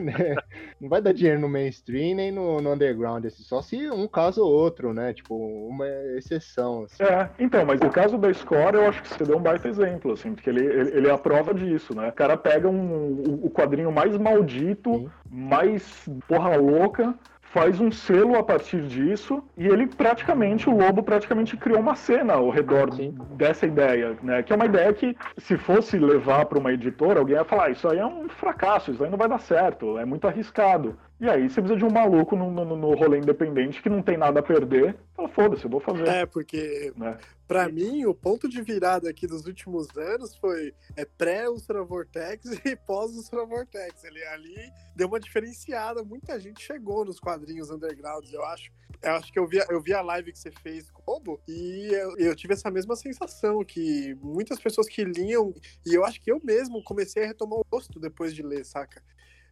[0.00, 0.36] Né?
[0.80, 4.40] não vai dar dinheiro no mainstream nem no, no, underground, assim, só se um caso
[4.40, 5.12] ou outro, né?
[5.12, 6.84] Tipo, uma exceção.
[6.84, 7.02] Assim.
[7.02, 10.12] É, então, mas o caso da Score eu acho que você deu um baita exemplo,
[10.12, 12.10] assim, porque ele, ele, ele é a prova disso, né?
[12.10, 15.10] O cara pega um, o quadrinho mais maldito, Sim.
[15.28, 17.12] mais porra louca,
[17.52, 22.34] faz um selo a partir disso e ele praticamente, o Lobo praticamente criou uma cena
[22.34, 23.14] ao redor Sim.
[23.32, 24.42] dessa ideia, né?
[24.42, 27.70] Que é uma ideia que, se fosse levar para uma editora, alguém ia falar: ah,
[27.70, 30.96] Isso aí é um fracasso, isso aí não vai dar certo, é muito arriscado.
[31.22, 34.16] E aí você precisa de um maluco no, no, no rolê independente que não tem
[34.16, 34.98] nada a perder.
[35.14, 36.08] Fala, foda-se, eu vou fazer.
[36.08, 37.16] É, porque né?
[37.46, 42.74] para mim o ponto de virada aqui dos últimos anos foi é pré-Ultra Vortex e
[42.74, 44.02] pós-Ultra Vortex.
[44.02, 46.02] Ele ali deu uma diferenciada.
[46.02, 48.72] Muita gente chegou nos quadrinhos undergrounds, eu acho.
[49.00, 51.40] Eu acho que eu vi, eu vi a live que você fez com o Bobo
[51.48, 55.54] e eu, eu tive essa mesma sensação que muitas pessoas que liam,
[55.86, 59.02] e eu acho que eu mesmo comecei a retomar o gosto depois de ler, saca?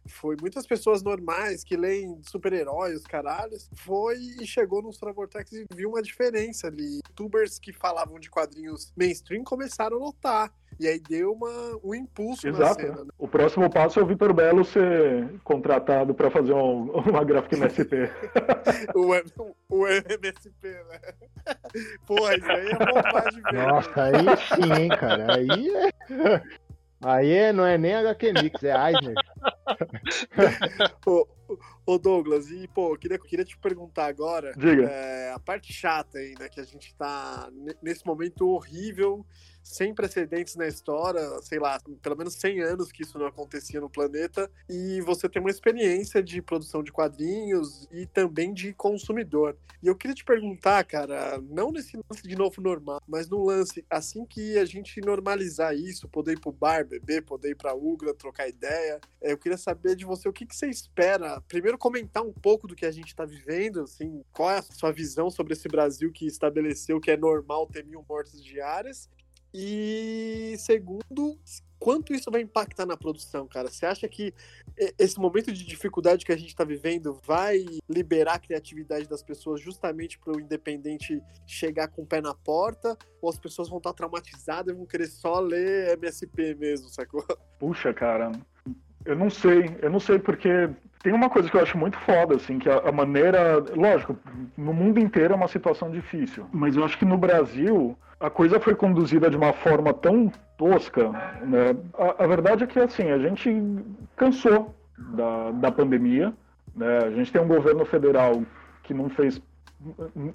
[0.05, 5.65] Foi muitas pessoas normais que leem super-heróis, caralhos, foi e chegou no Ultra Vortex e
[5.73, 6.99] viu uma diferença ali.
[7.07, 10.53] Youtubers que falavam de quadrinhos mainstream começaram a notar.
[10.79, 12.81] E aí deu uma, um impulso Exato.
[12.81, 13.03] na cena.
[13.03, 13.11] Né?
[13.17, 18.09] O próximo passo é o Vitor Belo ser contratado para fazer um, uma gráfica MSP.
[18.95, 19.11] o,
[19.69, 20.99] o MSP, né?
[22.07, 23.67] Porra, isso aí é bobagem mesmo.
[23.67, 25.35] Nossa, aí sim, hein, cara.
[25.35, 26.41] Aí é...
[27.01, 29.15] Aí não é nem HQ Mix, é Eisner.
[31.05, 31.27] o,
[31.85, 34.53] Ô Douglas, e pô, eu queria, queria te perguntar agora.
[34.57, 34.83] Diga.
[34.83, 36.49] É, a parte chata né?
[36.49, 37.49] Que a gente tá
[37.81, 39.25] nesse momento horrível
[39.63, 43.89] sem precedentes na história, sei lá, pelo menos 100 anos que isso não acontecia no
[43.89, 49.55] planeta, e você tem uma experiência de produção de quadrinhos e também de consumidor.
[49.81, 53.85] E eu queria te perguntar, cara, não nesse lance de novo normal, mas no lance,
[53.89, 58.13] assim que a gente normalizar isso, poder ir pro bar, beber, poder ir pra Ugra,
[58.13, 61.40] trocar ideia, é, eu queria saber de você o que, que você espera.
[61.47, 64.91] Primeiro, comentar um pouco do que a gente está vivendo, assim, qual é a sua
[64.91, 69.09] visão sobre esse Brasil que estabeleceu que é normal ter mil mortes diárias,
[69.53, 71.37] e segundo,
[71.77, 73.69] quanto isso vai impactar na produção, cara?
[73.69, 74.33] Você acha que
[74.97, 79.59] esse momento de dificuldade que a gente está vivendo vai liberar a criatividade das pessoas
[79.59, 82.97] justamente para o independente chegar com o pé na porta?
[83.21, 87.25] Ou as pessoas vão estar tá traumatizadas e vão querer só ler MSP mesmo, sacou?
[87.59, 88.31] Puxa, cara,
[89.05, 90.69] eu não sei, eu não sei porque
[91.03, 93.63] tem uma coisa que eu acho muito foda, assim, que a, a, maneira.
[93.75, 94.17] Lógico,
[94.57, 98.59] no mundo inteiro é uma situação difícil, mas eu acho que no Brasil a coisa
[98.59, 101.09] foi conduzida de uma forma tão tosca,
[101.43, 101.75] né?
[101.97, 103.51] A, a verdade é que, assim, a gente
[104.15, 106.31] cansou da, da pandemia,
[106.75, 106.99] né?
[106.99, 108.43] A gente tem um governo federal
[108.83, 109.41] que não fez.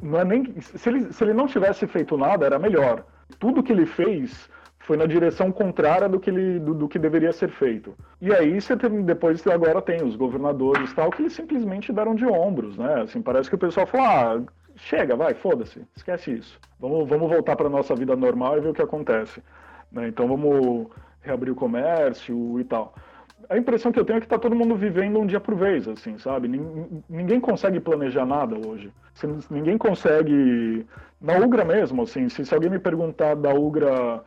[0.02, 0.60] Não é nem.
[0.60, 3.04] Se ele, se ele não tivesse feito nada, era melhor.
[3.38, 4.48] Tudo que ele fez
[4.86, 7.92] foi na direção contrária do que, ele, do, do que deveria ser feito.
[8.20, 12.24] E aí você tem, depois agora tem os governadores tal que eles simplesmente deram de
[12.24, 13.02] ombros, né?
[13.02, 14.42] Assim, parece que o pessoal falou, ah,
[14.76, 16.60] chega, vai, foda-se, esquece isso.
[16.78, 19.42] Vamos, vamos voltar para nossa vida normal e ver o que acontece.
[19.90, 20.06] Né?
[20.06, 20.86] Então vamos
[21.20, 22.94] reabrir o comércio e tal.
[23.50, 25.88] A impressão que eu tenho é que está todo mundo vivendo um dia por vez,
[25.88, 26.48] assim, sabe?
[27.08, 28.92] Ninguém consegue planejar nada hoje.
[29.50, 30.86] Ninguém consegue.
[31.20, 34.22] Na Ugra mesmo, assim, se, se alguém me perguntar da Ugra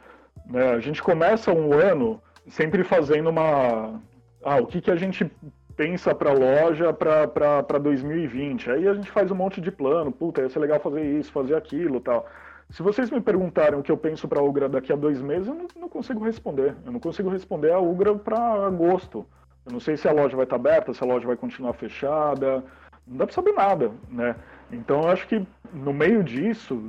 [0.45, 0.71] né?
[0.71, 4.01] A gente começa um ano sempre fazendo uma.
[4.43, 5.29] Ah, o que, que a gente
[5.75, 8.71] pensa para a loja para 2020?
[8.71, 10.11] Aí a gente faz um monte de plano.
[10.11, 12.25] Puta, ia ser legal fazer isso, fazer aquilo tal.
[12.69, 15.47] Se vocês me perguntarem o que eu penso para a Ugra daqui a dois meses,
[15.47, 16.75] eu não, não, consigo responder.
[16.85, 19.25] Eu não consigo responder a Ugra para agosto.
[19.65, 21.73] Eu não sei se a loja vai estar tá aberta, se a loja vai continuar
[21.73, 22.63] fechada.
[23.07, 24.35] Não dá para saber nada, né?
[24.71, 26.79] Então eu acho que no meio disso,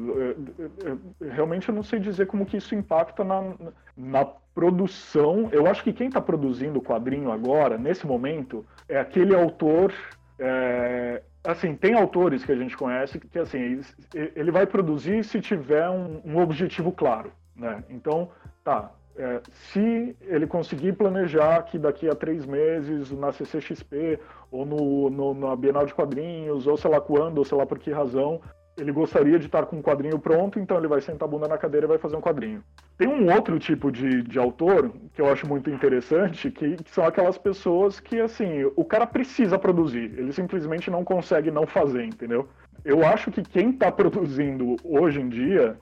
[1.21, 3.55] realmente eu não sei dizer como que isso impacta na,
[3.97, 4.25] na
[4.55, 5.49] produção.
[5.53, 9.93] Eu acho que quem está produzindo o quadrinho agora, nesse momento, é aquele autor.
[10.39, 13.81] É, assim, tem autores que a gente conhece que, assim,
[14.15, 17.83] ele vai produzir se tiver um, um objetivo claro, né?
[17.89, 18.31] Então,
[18.65, 19.41] tá, é,
[19.73, 24.19] se ele conseguir planejar que daqui a três meses na CCXP
[24.51, 27.79] ou no, no, na Bienal de Quadrinhos, ou sei lá quando, ou sei lá por
[27.79, 28.41] que razão,
[28.79, 31.59] ele gostaria de estar com um quadrinho pronto, então ele vai sentar a bunda na
[31.59, 32.63] cadeira e vai fazer um quadrinho.
[32.97, 37.05] Tem um outro tipo de, de autor que eu acho muito interessante, que, que, são
[37.05, 42.49] aquelas pessoas que, assim, o cara precisa produzir, ele simplesmente não consegue não fazer, entendeu?
[42.85, 45.77] Eu acho que quem está produzindo hoje em dia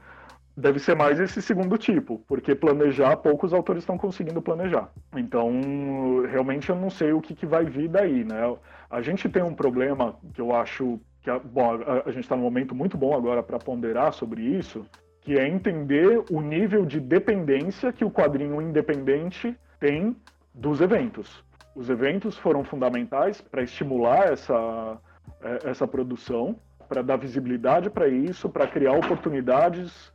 [0.59, 4.91] deve ser mais esse segundo tipo, porque planejar, poucos autores estão conseguindo planejar.
[5.17, 5.53] Então,
[6.29, 8.57] realmente eu não sei o que, que vai vir daí, né?
[8.91, 12.43] A gente tem um problema que eu acho que, bom, a, a gente está num
[12.43, 14.85] momento muito bom agora para ponderar sobre isso,
[15.21, 20.17] que é entender o nível de dependência que o quadrinho independente tem
[20.53, 21.45] dos eventos.
[21.73, 24.99] Os eventos foram fundamentais para estimular essa,
[25.41, 26.57] é, essa produção,
[26.89, 30.13] para dar visibilidade para isso, para criar oportunidades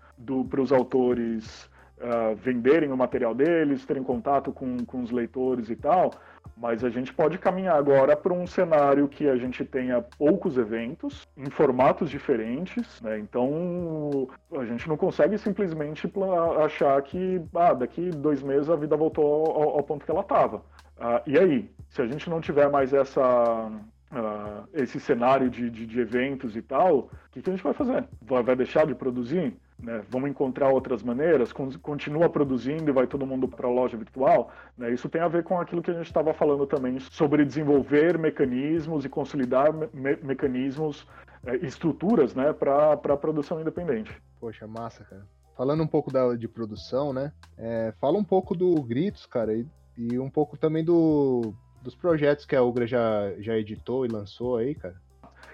[0.49, 1.69] para os autores
[2.03, 6.11] uh, venderem o material deles, terem contato com, com os leitores e tal,
[6.55, 11.27] mas a gente pode caminhar agora para um cenário que a gente tenha poucos eventos,
[11.37, 13.17] em formatos diferentes, né?
[13.17, 16.11] então a gente não consegue simplesmente
[16.63, 20.57] achar que ah, daqui dois meses a vida voltou ao, ao ponto que ela estava.
[20.57, 23.71] Uh, e aí, se a gente não tiver mais essa,
[24.11, 27.73] Uh, esse cenário de, de, de, eventos e tal, o que, que, a gente vai
[27.73, 28.07] fazer?
[28.21, 29.57] Vai, vai deixar de produzir?
[29.79, 30.03] Né?
[30.09, 34.51] Vamos encontrar outras maneiras, continua produzindo e vai todo mundo para a loja virtual.
[34.77, 34.91] Né?
[34.91, 39.05] Isso tem a ver com aquilo que a gente estava falando também sobre desenvolver mecanismos
[39.05, 41.07] e consolidar me mecanismos,
[41.45, 44.11] é, estruturas né, para a produção independente.
[44.39, 45.25] Poxa, massa, cara.
[45.55, 47.31] Falando um pouco da, de produção, né?
[47.57, 52.45] É, fala um pouco do Gritos, cara, e, e um pouco também do, dos projetos
[52.45, 54.95] que a Ugra já, já editou e lançou aí, cara.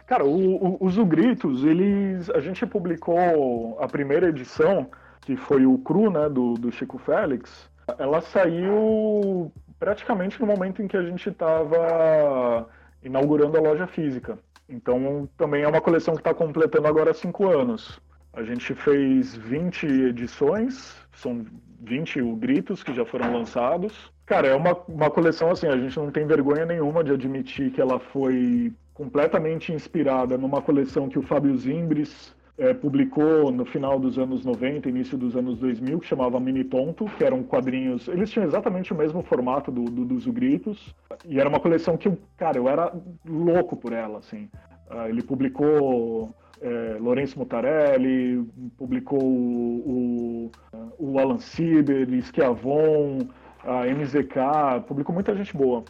[0.09, 2.31] Cara, o, o, os Ugritos, eles.
[2.31, 4.89] A gente publicou a primeira edição,
[5.21, 7.69] que foi o Cru, né, do, do Chico Félix.
[7.95, 12.67] Ela saiu praticamente no momento em que a gente estava
[13.03, 14.39] inaugurando a loja física.
[14.67, 18.01] Então, também é uma coleção que está completando agora cinco anos.
[18.33, 21.45] A gente fez 20 edições, são
[21.81, 24.11] 20 gritos que já foram lançados.
[24.29, 27.81] Cara, é uma, uma coleção assim, a gente não tem vergonha nenhuma de admitir que
[27.81, 34.19] ela foi completamente inspirada numa coleção que o Fábio Zimbres é, publicou no final dos
[34.19, 38.07] anos 90, início dos anos 2000, que chamava Mini Tonto, que eram quadrinhos.
[38.07, 40.93] Eles tinham exatamente o mesmo formato do, do dos Gritos,
[41.25, 42.93] e era uma coleção que, cara, eu era
[43.25, 44.47] louco por ela, assim.
[44.91, 50.51] Uh, ele publicou é, Lourenço Mutarelli, publicou o,
[50.99, 53.27] o, o Alan Sieber, Schiavon,
[53.63, 55.83] a MZK, publicou muita gente boa.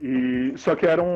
[0.00, 1.06] E, só que eram.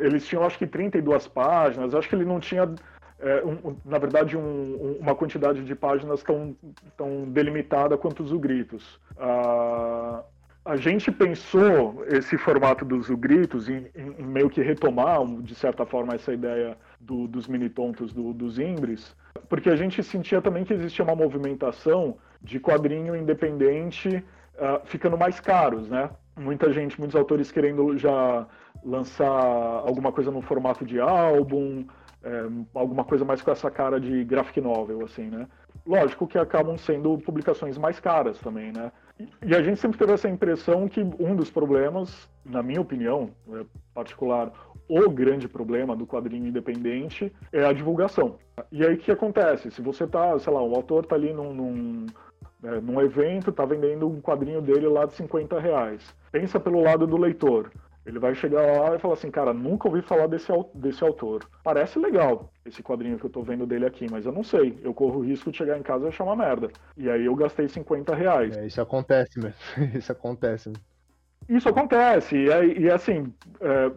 [0.00, 2.72] Eles tinham acho que 32 páginas, acho que ele não tinha,
[3.18, 6.56] é, um, na verdade, um, uma quantidade de páginas tão,
[6.96, 9.00] tão delimitada quanto os Ugritos.
[9.18, 10.22] Ah,
[10.64, 16.14] a gente pensou esse formato dos Ugritos em, em, meio que retomar, de certa forma,
[16.14, 19.16] essa ideia do, dos mini-tontos do, dos Imbres,
[19.48, 24.24] porque a gente sentia também que existia uma movimentação de quadrinho independente
[24.58, 26.10] uh, ficando mais caros, né?
[26.38, 28.46] Muita gente, muitos autores querendo já
[28.84, 31.86] lançar alguma coisa no formato de álbum,
[32.22, 35.46] é, alguma coisa mais com essa cara de graphic novel, assim, né?
[35.86, 38.90] Lógico que acabam sendo publicações mais caras também, né?
[39.44, 43.64] E a gente sempre teve essa impressão que um dos problemas, na minha opinião é,
[43.94, 44.52] particular,
[44.88, 48.36] o grande problema do quadrinho independente é a divulgação.
[48.70, 49.70] E aí o que acontece?
[49.70, 52.06] Se você tá, sei lá, o autor tá ali num, num
[52.62, 56.14] é, num evento, está vendendo um quadrinho dele lá de 50 reais.
[56.32, 57.70] Pensa pelo lado do leitor.
[58.06, 61.44] Ele vai chegar lá e falar assim, cara, nunca ouvi falar desse, desse autor.
[61.64, 64.78] Parece legal esse quadrinho que eu tô vendo dele aqui, mas eu não sei.
[64.82, 66.70] Eu corro o risco de chegar em casa e achar uma merda.
[66.96, 68.56] E aí eu gastei 50 reais.
[68.56, 69.58] É, isso acontece mesmo.
[69.98, 70.72] isso acontece.
[71.48, 72.36] Isso acontece.
[72.36, 73.90] E, e assim, é,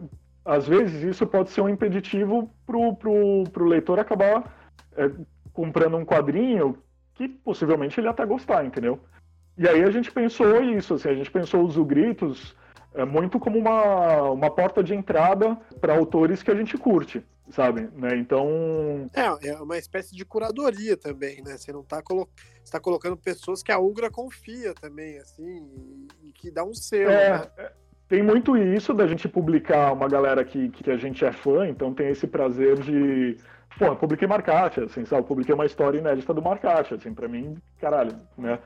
[0.44, 4.56] às vezes isso pode ser um impeditivo pro, pro, pro leitor acabar
[4.96, 5.08] é,
[5.52, 6.76] comprando um quadrinho
[7.20, 8.98] que possivelmente ele até gostar, entendeu?
[9.58, 12.56] E aí a gente pensou isso, assim, a gente pensou os gritos
[12.94, 17.90] é, muito como uma, uma porta de entrada para autores que a gente curte, sabe?
[17.94, 18.16] Né?
[18.16, 19.10] Então.
[19.14, 21.58] É, é uma espécie de curadoria também, né?
[21.58, 22.26] Você não está colo...
[22.70, 27.10] tá colocando pessoas que a Ugra confia também, assim, e, que dá um selo.
[27.10, 27.46] É, né?
[27.58, 27.72] É,
[28.08, 31.92] tem muito isso da gente publicar uma galera que, que a gente é fã, então
[31.92, 33.36] tem esse prazer de
[33.78, 35.26] Pô, publiquei Marcate, assim, sabe?
[35.26, 38.58] Publiquei uma história inédita do Marcate, assim, pra mim, caralho, né?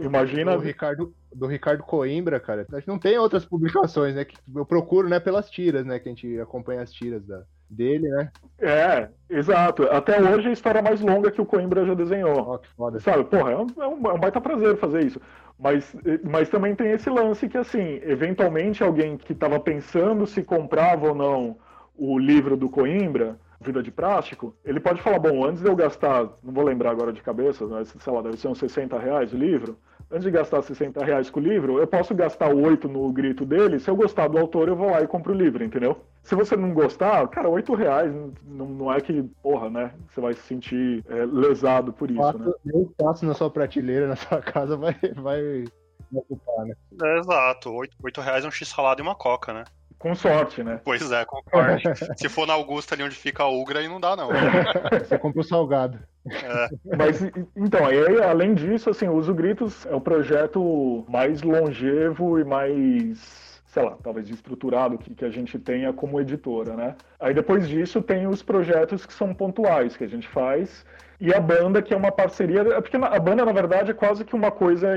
[0.00, 0.56] Imagina.
[0.56, 2.66] Do Ricardo, do Ricardo Coimbra, cara.
[2.72, 4.24] A gente não tem outras publicações, né?
[4.24, 5.98] Que eu procuro, né, pelas tiras, né?
[5.98, 8.30] Que a gente acompanha as tiras da, dele, né?
[8.60, 9.84] É, exato.
[9.84, 12.54] Até hoje é a história mais longa que o Coimbra já desenhou.
[12.54, 13.00] Oh, que foda.
[13.00, 15.20] Sabe, porra, é um, é um, é um baita prazer fazer isso.
[15.58, 15.94] Mas,
[16.24, 21.14] mas também tem esse lance que, assim, eventualmente alguém que estava pensando se comprava ou
[21.14, 21.56] não
[21.96, 26.28] o livro do Coimbra vida de plástico, ele pode falar, bom, antes de eu gastar,
[26.42, 29.36] não vou lembrar agora de cabeça, mas sei lá, deve ser uns 60 reais o
[29.36, 29.78] livro,
[30.10, 33.78] antes de gastar 60 reais com o livro, eu posso gastar 8 no grito dele,
[33.78, 35.98] se eu gostar do autor, eu vou lá e compro o livro, entendeu?
[36.22, 38.12] Se você não gostar, cara, 8 reais
[38.44, 42.38] não, não é que, porra, né, você vai se sentir é, lesado por isso, Fato,
[42.38, 42.52] né?
[42.66, 45.64] Eu passo na sua prateleira, na sua casa, vai, vai
[46.12, 46.74] ocupar, né?
[47.02, 49.64] É, exato, 8, 8 reais é um x-salada e uma coca, né?
[50.02, 50.80] Com sorte, né?
[50.84, 51.80] Pois é, concordo.
[52.18, 54.30] Se for na Augusta ali onde fica a Ugra, aí não dá, não.
[54.98, 56.00] Você compra o salgado.
[56.28, 56.96] É.
[56.96, 57.22] Mas,
[57.54, 63.62] então, aí, além disso, assim, o Uso Gritos é o projeto mais longevo e mais,
[63.68, 66.96] sei lá, talvez estruturado que, que a gente tenha como editora, né?
[67.20, 70.84] Aí depois disso tem os projetos que são pontuais, que a gente faz,
[71.20, 72.64] e a banda, que é uma parceria.
[72.82, 74.88] Porque a banda, na verdade, é quase que uma coisa.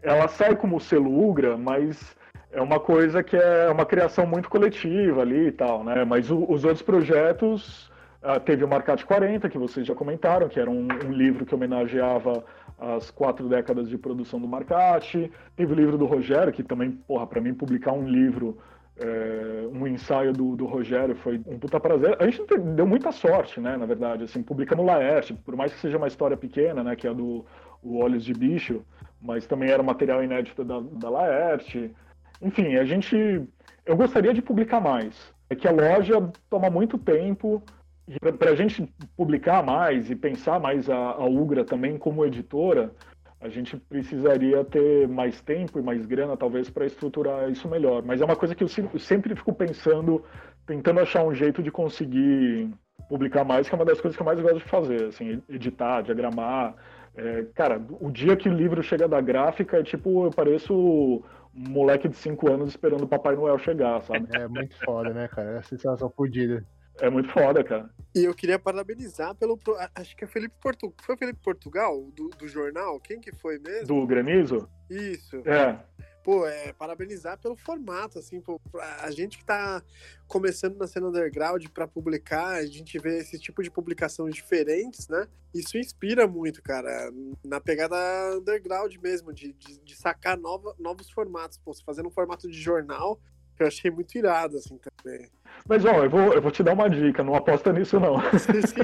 [0.00, 2.14] Ela sai como selo Ugra, mas
[2.56, 6.06] é uma coisa que é uma criação muito coletiva ali e tal, né?
[6.06, 7.90] Mas o, os outros projetos,
[8.22, 11.54] uh, teve o Marcate 40, que vocês já comentaram, que era um, um, livro que
[11.54, 12.42] homenageava
[12.78, 15.30] as quatro décadas de produção do Marcate.
[15.54, 18.56] Teve o livro do Rogério, que também, porra, para mim publicar um livro,
[18.98, 22.16] é, um ensaio do, do Rogério foi um puta prazer.
[22.18, 25.98] A gente deu muita sorte, né, na verdade, assim, publicamos Laerte, por mais que seja
[25.98, 27.44] uma história pequena, né, que é do
[27.82, 28.82] o Olhos de Bicho,
[29.20, 31.94] mas também era material inédito da, da Laerte.
[32.40, 33.16] Enfim, a gente.
[33.84, 35.34] Eu gostaria de publicar mais.
[35.48, 37.62] É que a loja toma muito tempo.
[38.38, 42.92] Para a gente publicar mais e pensar mais a, a Ugra também como editora,
[43.40, 48.02] a gente precisaria ter mais tempo e mais grana, talvez, para estruturar isso melhor.
[48.02, 48.68] Mas é uma coisa que eu
[48.98, 50.24] sempre fico pensando,
[50.66, 52.70] tentando achar um jeito de conseguir
[53.08, 56.02] publicar mais, que é uma das coisas que eu mais gosto de fazer, assim, editar,
[56.02, 56.74] diagramar.
[57.16, 61.22] É, cara, o dia que o livro chega da gráfica, é tipo, eu pareço
[61.56, 64.28] moleque de 5 anos esperando o Papai Noel chegar, sabe?
[64.32, 65.52] É muito foda, né, cara?
[65.52, 66.64] É a sensação fodida.
[67.00, 67.90] É muito foda, cara.
[68.14, 69.58] E eu queria parabenizar pelo.
[69.94, 70.94] Acho que é Felipe Portugal.
[71.02, 72.98] Foi o Felipe Portugal, do, do jornal?
[73.00, 73.86] Quem que foi mesmo?
[73.86, 74.68] Do Granizo?
[74.88, 75.36] Isso.
[75.44, 75.78] É.
[76.26, 78.60] pô, é, parabenizar pelo formato, assim, pô,
[78.98, 79.80] a gente que tá
[80.26, 85.28] começando na cena underground para publicar, a gente vê esse tipo de publicações diferentes, né?
[85.54, 87.12] Isso inspira muito, cara,
[87.44, 87.96] na pegada
[88.36, 93.20] underground mesmo, de, de, de sacar nova, novos formatos, pô, fazendo um formato de jornal,
[93.56, 95.30] que eu achei muito irado, assim, também.
[95.68, 98.20] Mas, ó, eu vou, eu vou te dar uma dica, não aposta nisso, não.
[98.38, 98.80] Sim, sim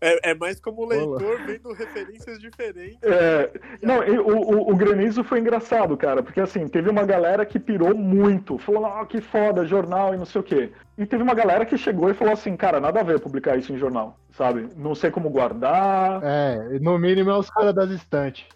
[0.00, 2.98] é, é, é, mais como leitor vendo referências diferentes.
[3.02, 3.50] É,
[3.82, 7.94] não, o, o, o, Granizo foi engraçado, cara, porque, assim, teve uma galera que pirou
[7.94, 10.70] muito, falou, ah, que foda, jornal e não sei o quê.
[10.96, 13.72] E teve uma galera que chegou e falou assim, cara, nada a ver publicar isso
[13.72, 14.68] em jornal, sabe?
[14.76, 16.20] Não sei como guardar.
[16.22, 18.46] É, no mínimo é os caras das estantes.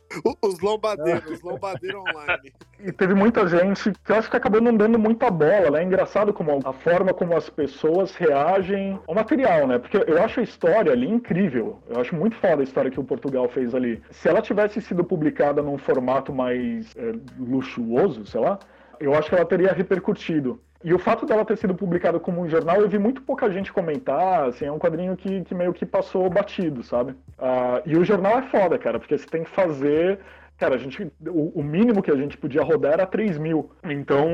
[0.42, 2.52] Os lombadeiros, os lombadeiros online.
[2.78, 5.80] E teve muita gente que eu acho que acabou não dando muita bola, né?
[5.80, 9.78] É engraçado como a forma como as pessoas reagem ao material, né?
[9.78, 11.80] Porque eu acho a história ali incrível.
[11.88, 14.02] Eu acho muito foda a história que o Portugal fez ali.
[14.10, 18.58] Se ela tivesse sido publicada num formato mais é, luxuoso, sei lá,
[19.00, 20.60] eu acho que ela teria repercutido.
[20.84, 23.72] E o fato dela ter sido publicada como um jornal, eu vi muito pouca gente
[23.72, 27.12] comentar, assim, é um quadrinho que, que meio que passou batido, sabe?
[27.38, 30.18] Uh, e o jornal é foda, cara, porque você tem que fazer
[30.64, 33.70] Cara, a gente, o, o, mínimo que a gente podia rodar era 3 mil.
[33.84, 34.26] Então,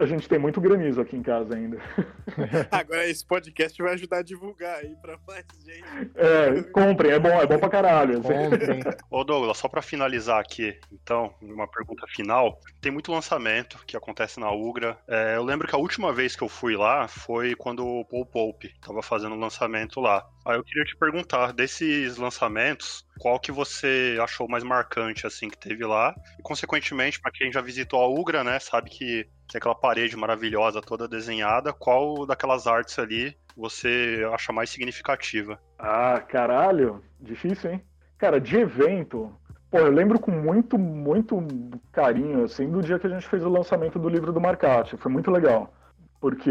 [0.00, 1.76] a, a, gente tem muito granizo aqui em casa ainda.
[2.72, 6.10] Agora, esse podcast vai ajudar a divulgar aí pra mais gente.
[6.14, 8.22] É, comprem, é bom, é bom pra caralho.
[8.22, 8.80] Comprem.
[9.10, 12.58] Ô, Douglas, só pra finalizar aqui, então, uma pergunta final.
[12.80, 14.96] Tem muito lançamento que acontece na Ugra.
[15.06, 18.24] É, eu lembro que a última vez que eu fui lá foi quando o Paul
[18.24, 20.26] Pope tava fazendo o lançamento lá.
[20.46, 25.58] Aí eu queria te perguntar, desses lançamentos, qual que você achou mais marcante, assim, que
[25.58, 26.14] teve lá?
[26.38, 30.80] E, consequentemente, para quem já visitou a Ugra, né, sabe que, que aquela parede maravilhosa
[30.80, 35.58] toda desenhada, qual daquelas artes ali você acha mais significativa?
[35.78, 37.82] Ah, caralho, difícil, hein?
[38.16, 39.32] Cara, de evento,
[39.70, 41.40] pô, eu lembro com muito, muito
[41.92, 44.96] carinho, assim, do dia que a gente fez o lançamento do livro do Marcati.
[44.96, 45.72] Foi muito legal.
[46.20, 46.50] Porque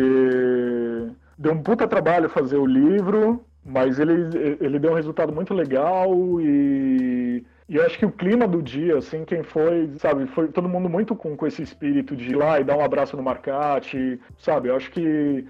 [1.38, 4.13] deu um puta trabalho fazer o livro, mas ele,
[4.61, 6.09] ele deu um resultado muito legal
[6.39, 10.70] e, e eu acho que o clima do dia, assim, quem foi, sabe, foi todo
[10.70, 14.20] mundo muito com, com esse espírito de ir lá e dar um abraço no Marcate,
[14.38, 14.70] sabe?
[14.70, 15.45] Eu acho que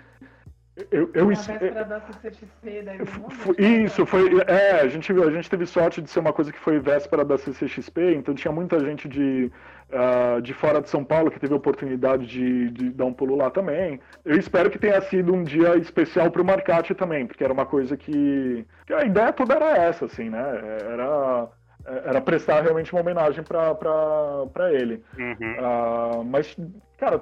[0.92, 4.30] eu, eu, véspera da CCXP, daí Isso, foi.
[4.48, 7.36] É, a gente, a gente teve sorte de ser uma coisa que foi véspera da
[7.36, 9.52] CCXP, então tinha muita gente de,
[9.90, 13.36] uh, de fora de São Paulo que teve a oportunidade de, de, dar um pulo
[13.36, 14.00] lá também.
[14.24, 17.66] Eu espero que tenha sido um dia especial para o Marcati também, porque era uma
[17.66, 18.94] coisa que, que.
[18.94, 20.62] A ideia toda era essa, assim, né?
[20.94, 21.48] Era
[21.88, 25.02] era prestar realmente uma homenagem para ele.
[25.18, 25.34] Uhum.
[25.34, 26.56] Uh, mas,
[26.98, 27.22] cara,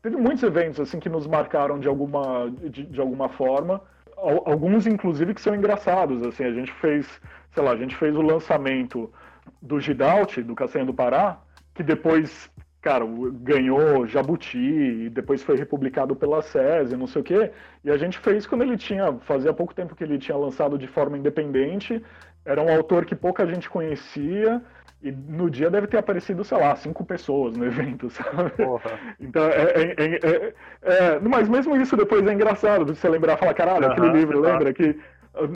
[0.00, 3.80] teve muitos eventos assim que nos marcaram de alguma, de, de, alguma forma.
[4.16, 6.24] Alguns, inclusive, que são engraçados.
[6.26, 7.20] Assim, a gente fez,
[7.52, 9.12] sei lá, a gente fez o lançamento
[9.60, 11.38] do Gidalt, do Castanha do Pará,
[11.74, 17.50] que depois, cara, ganhou Jabuti, e depois foi republicado pela SESI, não sei o quê.
[17.84, 20.88] E a gente fez quando ele tinha, fazia pouco tempo que ele tinha lançado de
[20.88, 22.02] forma independente,
[22.48, 24.62] era um autor que pouca gente conhecia,
[25.02, 28.50] e no dia deve ter aparecido, sei lá, cinco pessoas no evento, sabe?
[28.50, 28.98] Porra.
[29.20, 33.54] Então, é, é, é, é, Mas mesmo isso depois é engraçado, você lembrar e falar,
[33.54, 34.72] caralho, uhum, aquele livro, lembra?
[34.72, 34.98] Que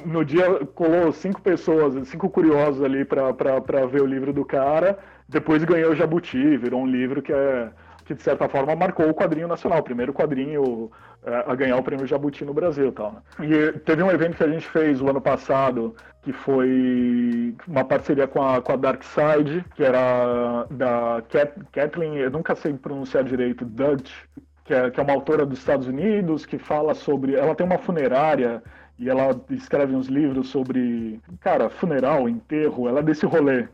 [0.04, 5.64] no dia colou cinco pessoas, cinco curiosos ali para ver o livro do cara, depois
[5.64, 7.70] ganhou o Jabuti, virou um livro que é
[8.04, 10.90] que de certa forma marcou o quadrinho nacional, o primeiro quadrinho
[11.24, 13.20] é, a ganhar o prêmio Jabuti no Brasil tal, né?
[13.40, 18.26] E teve um evento que a gente fez o ano passado, que foi uma parceria
[18.26, 21.22] com a, com a Dark Side, que era da
[21.72, 24.10] Kathleen, eu nunca sei pronunciar direito, Dutch,
[24.64, 27.34] que é, que é uma autora dos Estados Unidos, que fala sobre.
[27.34, 28.62] Ela tem uma funerária
[28.98, 33.66] e ela escreve uns livros sobre, cara, funeral, enterro, ela é desse rolê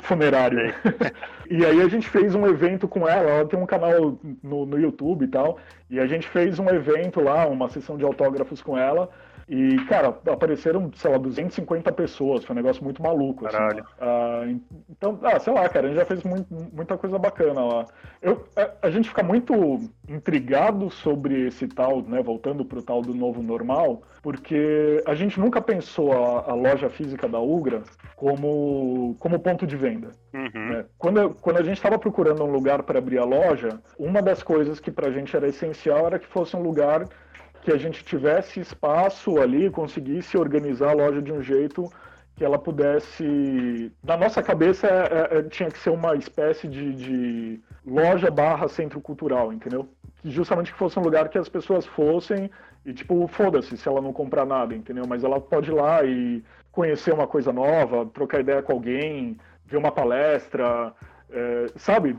[0.00, 0.74] funerário.
[1.50, 4.78] e aí a gente fez um evento com ela, ela tem um canal no, no
[4.78, 5.58] YouTube e tal,
[5.90, 9.10] e a gente fez um evento lá, uma sessão de autógrafos com ela,
[9.48, 13.46] e, cara, apareceram, sei lá, 250 pessoas, foi um negócio muito maluco.
[13.46, 13.80] Assim, Caralho.
[13.80, 14.44] Assim, ah,
[14.90, 17.86] então, ah, sei lá, cara, a gente já fez muito, muita coisa bacana lá.
[18.20, 19.54] Eu, a, a, gente fica muito
[20.08, 25.60] intrigado sobre esse tal, né, voltando pro tal do novo normal, porque a gente nunca
[25.60, 27.84] pensou a, a loja física da Ugra
[28.16, 30.10] como, como ponto de venda.
[30.34, 30.70] Uhum.
[30.70, 30.84] Né?
[30.98, 34.80] Quando, quando a gente estava procurando um lugar para abrir a loja, uma das coisas
[34.80, 37.06] que para a gente era essencial era que fosse um lugar
[37.66, 41.90] que a gente tivesse espaço ali, conseguisse organizar a loja de um jeito
[42.36, 43.90] que ela pudesse.
[44.04, 49.00] Na nossa cabeça, é, é, tinha que ser uma espécie de, de, loja barra centro
[49.00, 49.88] cultural, entendeu?
[50.22, 52.48] Que justamente que fosse um lugar que as pessoas fossem
[52.84, 55.04] e, tipo, foda-se se ela não comprar nada, entendeu?
[55.08, 59.76] Mas ela pode ir lá e conhecer uma coisa nova, trocar ideia com alguém, ver
[59.76, 60.94] uma palestra,
[61.28, 62.16] é, sabe,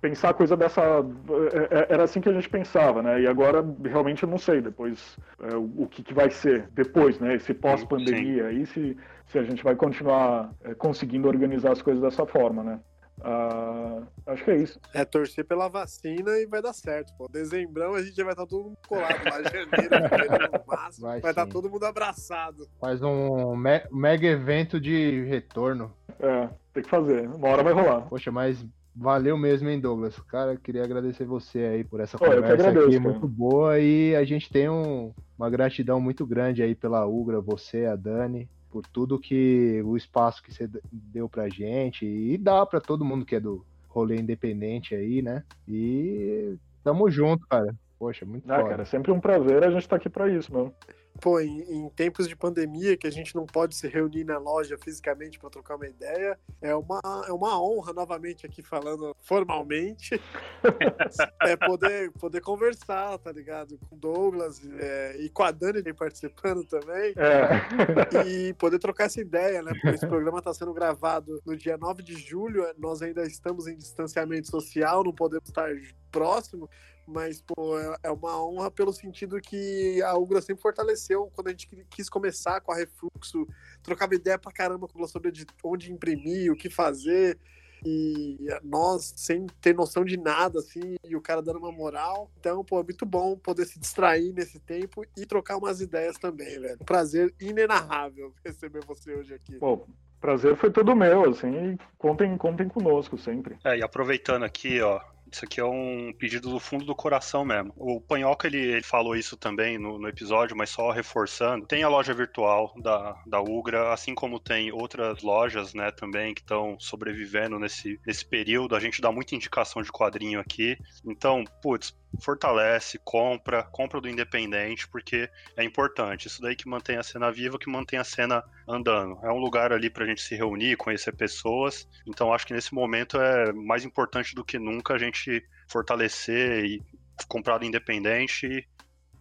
[0.00, 0.80] pensar a coisa dessa.
[0.80, 3.20] É, é, era assim que a gente pensava, né?
[3.20, 7.36] E agora realmente eu não sei depois é, o que, que, vai ser depois, né?
[7.36, 12.26] Esse pós-pandemia aí, se, se a gente vai continuar é, conseguindo organizar as coisas dessa
[12.26, 12.80] forma, né?
[13.18, 14.80] Uh, acho que é isso.
[14.92, 17.12] É torcer pela vacina e vai dar certo.
[17.16, 17.28] Pô.
[17.28, 19.24] Dezembrão a gente já vai estar todo mundo colado.
[19.24, 22.66] Lá janeiro, março, vai, vai estar todo mundo abraçado.
[22.80, 25.94] Faz um me mega evento de retorno.
[26.18, 27.28] É, tem que fazer.
[27.28, 28.02] Uma hora vai rolar.
[28.02, 28.64] Poxa, mas
[28.94, 30.18] valeu mesmo, hein, Douglas?
[30.20, 33.10] Cara, queria agradecer você aí por essa conversa agradeço, aqui, cara.
[33.10, 33.78] muito boa.
[33.78, 38.48] E a gente tem um, uma gratidão muito grande aí pela Ugra, você, a Dani
[38.72, 43.26] por tudo que o espaço que você deu pra gente e dá para todo mundo
[43.26, 45.44] que é do rolê independente aí, né?
[45.68, 47.74] E tamo junto, cara.
[48.02, 48.70] Poxa, muito ah, foda.
[48.70, 50.74] cara, sempre um prazer, a gente tá aqui para isso, mano
[51.20, 54.76] pô, em, em, tempos de pandemia, que a gente não pode se reunir na loja
[54.78, 60.20] fisicamente para trocar uma ideia, é uma, é uma honra, novamente aqui falando formalmente,
[61.42, 63.78] é poder, poder conversar, tá ligado?
[63.88, 67.14] Com o Douglas é, e com a Dani participando também.
[67.16, 68.26] É.
[68.26, 69.72] E poder trocar essa ideia, né?
[69.72, 73.76] Porque esse programa está sendo gravado no dia 9 de julho, nós ainda estamos em
[73.76, 75.70] distanciamento social, não podemos estar
[76.10, 76.68] próximo,
[77.06, 81.50] mas, pô, é, é uma honra pelo sentido que a Ugra sempre fortaleceu quando a
[81.50, 83.46] gente quis começar com a Refluxo,
[83.82, 85.32] trocava ideia pra caramba sobre
[85.64, 87.38] onde imprimir, o que fazer,
[87.84, 92.30] e nós sem ter noção de nada, assim, e o cara dando uma moral.
[92.38, 96.60] Então, pô, é muito bom poder se distrair nesse tempo e trocar umas ideias também,
[96.60, 96.78] velho.
[96.84, 99.56] Prazer inenarrável receber você hoje aqui.
[99.56, 99.84] Pô,
[100.20, 103.58] prazer foi todo meu, assim, contem, contem conosco sempre.
[103.64, 105.00] É, e aproveitando aqui, ó,
[105.36, 107.72] isso aqui é um pedido do fundo do coração mesmo.
[107.76, 111.66] O Panhoca, ele, ele falou isso também no, no, episódio, mas só reforçando.
[111.66, 116.40] Tem a loja virtual da, da Ugra, assim como tem outras lojas, né, também, que
[116.40, 118.76] estão sobrevivendo nesse, nesse período.
[118.76, 120.76] A gente dá muita indicação de quadrinho aqui.
[121.04, 126.26] Então, putz, fortalece, compra, compra do independente, porque é importante.
[126.26, 129.18] Isso daí que mantém a cena viva, que mantém a cena andando.
[129.24, 131.88] É um lugar ali pra gente se reunir, conhecer pessoas.
[132.06, 136.82] Então acho que nesse momento é mais importante do que nunca a gente fortalecer e
[137.28, 138.66] comprar do independente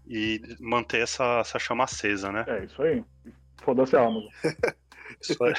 [0.08, 2.46] e, e manter essa, essa chama acesa, né?
[2.48, 3.04] É isso aí.
[3.58, 4.30] Foda-se a Amazon.
[5.22, 5.54] Isso aí.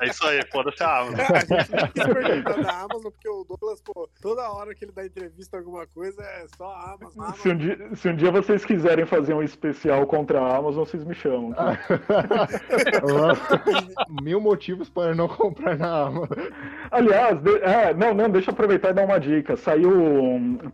[0.00, 1.36] é isso aí, foda-se a Amazon.
[1.36, 4.92] a gente não quis perguntar da Amazon, porque o Douglas, pô, toda hora que ele
[4.92, 7.24] dá entrevista alguma coisa é só a Amazon.
[7.24, 7.34] Amazon.
[7.34, 11.04] Se, um dia, se um dia vocês quiserem fazer um especial contra a Amazon, vocês
[11.04, 11.52] me chamam.
[14.22, 16.38] Mil motivos para não comprar na Amazon.
[16.90, 19.56] Aliás, de, é, não, não, deixa eu aproveitar e dar uma dica.
[19.56, 19.90] Saiu.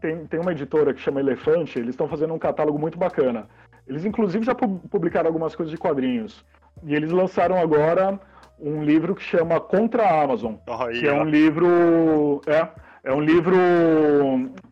[0.00, 3.48] Tem, tem uma editora que chama Elefante, eles estão fazendo um catálogo muito bacana.
[3.88, 6.44] Eles, inclusive, já publicaram algumas coisas de quadrinhos.
[6.84, 8.20] E eles lançaram agora
[8.60, 10.54] um livro que chama Contra a Amazon,
[10.98, 12.42] que é um livro.
[12.46, 12.68] É,
[13.04, 13.56] é um livro.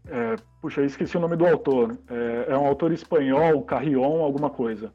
[0.08, 1.96] É, puxa, eu esqueci o nome do autor.
[2.10, 4.92] É, é um autor espanhol, Carrion, alguma coisa.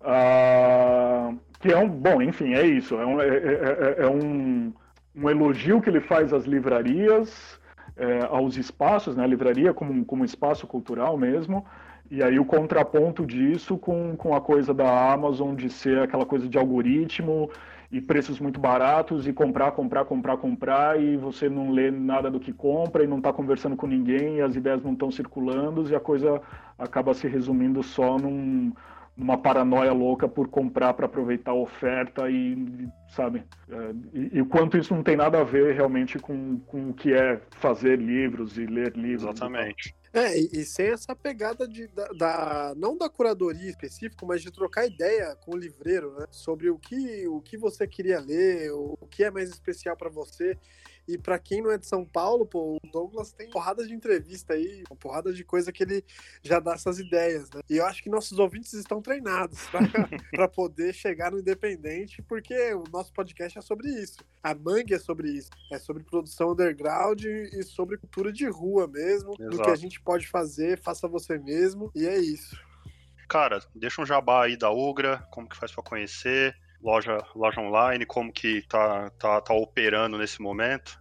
[0.00, 1.88] Ah, que é um.
[1.88, 2.94] Bom, enfim, é isso.
[2.94, 4.72] É um, é, é, é, é um,
[5.14, 7.58] um elogio que ele faz às livrarias,
[8.28, 9.24] aos espaços, né?
[9.24, 11.66] A livraria como, como espaço cultural mesmo.
[12.10, 16.48] E aí o contraponto disso com, com a coisa da Amazon de ser aquela coisa
[16.48, 17.50] de algoritmo
[17.90, 22.40] e preços muito baratos e comprar, comprar, comprar, comprar e você não lê nada do
[22.40, 25.94] que compra e não está conversando com ninguém e as ideias não estão circulando e
[25.94, 26.40] a coisa
[26.78, 28.72] acaba se resumindo só num,
[29.16, 33.94] numa paranoia louca por comprar para aproveitar a oferta e, sabe, é,
[34.32, 37.40] e, o quanto isso não tem nada a ver realmente com, com o que é
[37.52, 39.22] fazer livros e ler livros.
[39.22, 39.94] Exatamente.
[40.16, 44.50] É, e, e, sem essa pegada de, da, da, não da curadoria específico, mas de
[44.50, 46.24] trocar ideia com o livreiro, né?
[46.30, 50.08] Sobre o que, o que você queria ler, o, o que é mais especial para
[50.08, 50.56] você.
[51.08, 54.54] E para quem não é de São Paulo, pô, o Douglas tem porrada de entrevista
[54.54, 56.04] aí, uma porrada de coisa que ele
[56.42, 57.60] já dá essas ideias, né?
[57.70, 59.60] E eu acho que nossos ouvintes estão treinados
[60.30, 64.18] para poder chegar no independente, porque o nosso podcast é sobre isso.
[64.42, 65.50] A Mangue é sobre isso.
[65.72, 69.56] É sobre produção underground e sobre cultura de rua mesmo, Exato.
[69.56, 72.58] do que a gente pode fazer, faça você mesmo, e é isso.
[73.28, 76.56] Cara, deixa um jabá aí da Ugra, como que faz para conhecer,
[76.86, 80.98] loja, loja online, como que tá, tá, tá operando nesse momento?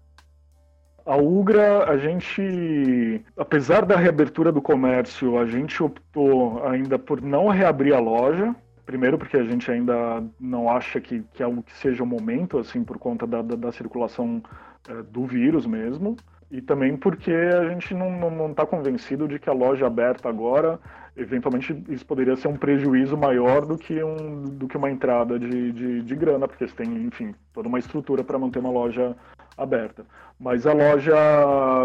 [1.05, 7.49] A Ugra, a gente, apesar da reabertura do comércio, a gente optou ainda por não
[7.49, 8.55] reabrir a loja.
[8.87, 12.57] Primeiro porque a gente ainda não acha que, que, é um, que seja o momento,
[12.57, 14.41] assim, por conta da, da, da circulação
[14.89, 16.15] é, do vírus mesmo.
[16.49, 20.79] E também porque a gente não está tá convencido de que a loja aberta agora
[21.15, 25.71] eventualmente isso poderia ser um prejuízo maior do que, um, do que uma entrada de,
[25.71, 29.15] de, de grana, porque você tem, enfim, toda uma estrutura para manter uma loja
[29.57, 30.05] aberta.
[30.39, 31.15] Mas a loja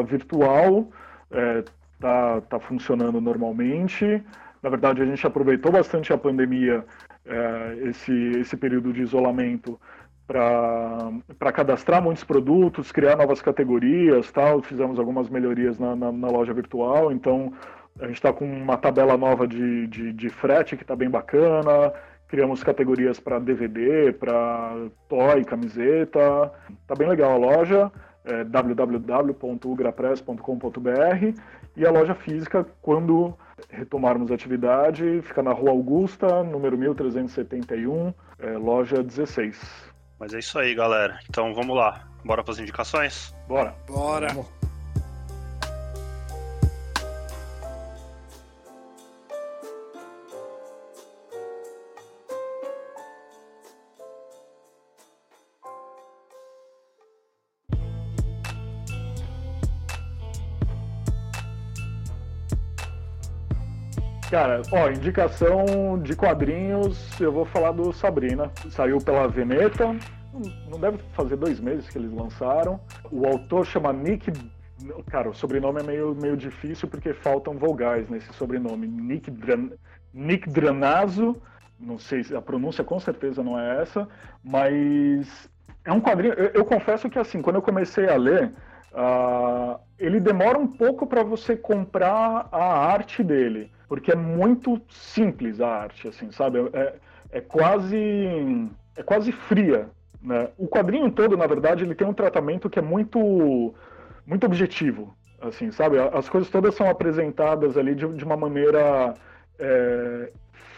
[0.07, 0.89] virtual
[1.31, 4.23] está é, tá funcionando normalmente.
[4.63, 6.85] Na verdade, a gente aproveitou bastante a pandemia,
[7.25, 9.81] é, esse, esse período de isolamento,
[10.27, 14.63] para cadastrar muitos produtos, criar novas categorias, tal.
[14.63, 17.53] Fizemos algumas melhorias na, na, na loja virtual, então
[17.99, 21.93] a gente está com uma tabela nova de, de, de frete que está bem bacana.
[22.29, 24.77] Criamos categorias para DVD, para
[25.09, 26.53] toy, camiseta.
[26.87, 27.91] Tá bem legal a loja,
[28.25, 31.41] é www.ugrapress.com.br
[31.77, 33.37] e a loja física, quando
[33.69, 39.93] retomarmos a atividade, fica na Rua Augusta, número 1371, é, loja 16.
[40.19, 41.19] Mas é isso aí, galera.
[41.29, 42.07] Então vamos lá.
[42.25, 43.35] Bora para as indicações?
[43.49, 43.75] Bora.
[43.89, 44.29] Bora.
[44.29, 44.60] Vamos.
[64.31, 68.49] Cara, ó, indicação de quadrinhos, eu vou falar do Sabrina.
[68.71, 69.87] Saiu pela Veneta,
[70.71, 72.79] não deve fazer dois meses que eles lançaram.
[73.11, 74.33] O autor chama Nick.
[75.11, 78.87] Cara, o sobrenome é meio, meio difícil porque faltam vogais nesse sobrenome.
[78.87, 79.71] Nick, Dran...
[80.15, 81.37] Nick Dranazo.
[81.77, 84.07] Não sei se a pronúncia com certeza não é essa,
[84.45, 85.51] mas
[85.85, 86.35] é um quadrinho.
[86.35, 88.53] Eu, eu confesso que assim, quando eu comecei a ler,
[88.93, 95.61] uh, ele demora um pouco para você comprar a arte dele porque é muito simples
[95.61, 96.61] a arte, assim, sabe?
[96.73, 96.95] É,
[97.33, 99.89] é quase é quase fria,
[100.23, 100.49] né?
[100.57, 103.75] O quadrinho todo, na verdade, ele tem um tratamento que é muito
[104.25, 105.97] muito objetivo, assim, sabe?
[105.99, 109.13] As coisas todas são apresentadas ali de, de uma maneira
[109.59, 110.31] é,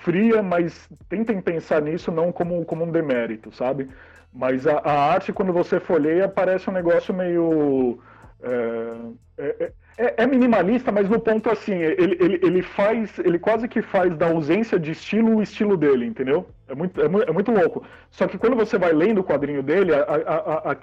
[0.03, 3.91] fria, mas tentem pensar nisso não como, como um demérito, sabe?
[4.33, 7.99] Mas a, a arte, quando você folheia, parece um negócio meio.
[8.43, 8.97] É,
[9.37, 13.83] é, é é, minimalista, mas no ponto assim, ele, ele, ele faz, ele quase que
[13.83, 16.47] faz da ausência de estilo o estilo dele, entendeu?
[16.69, 17.85] É muito, é, é muito louco.
[18.11, 20.77] Só que quando você vai lendo o quadrinho dele, a, a, a,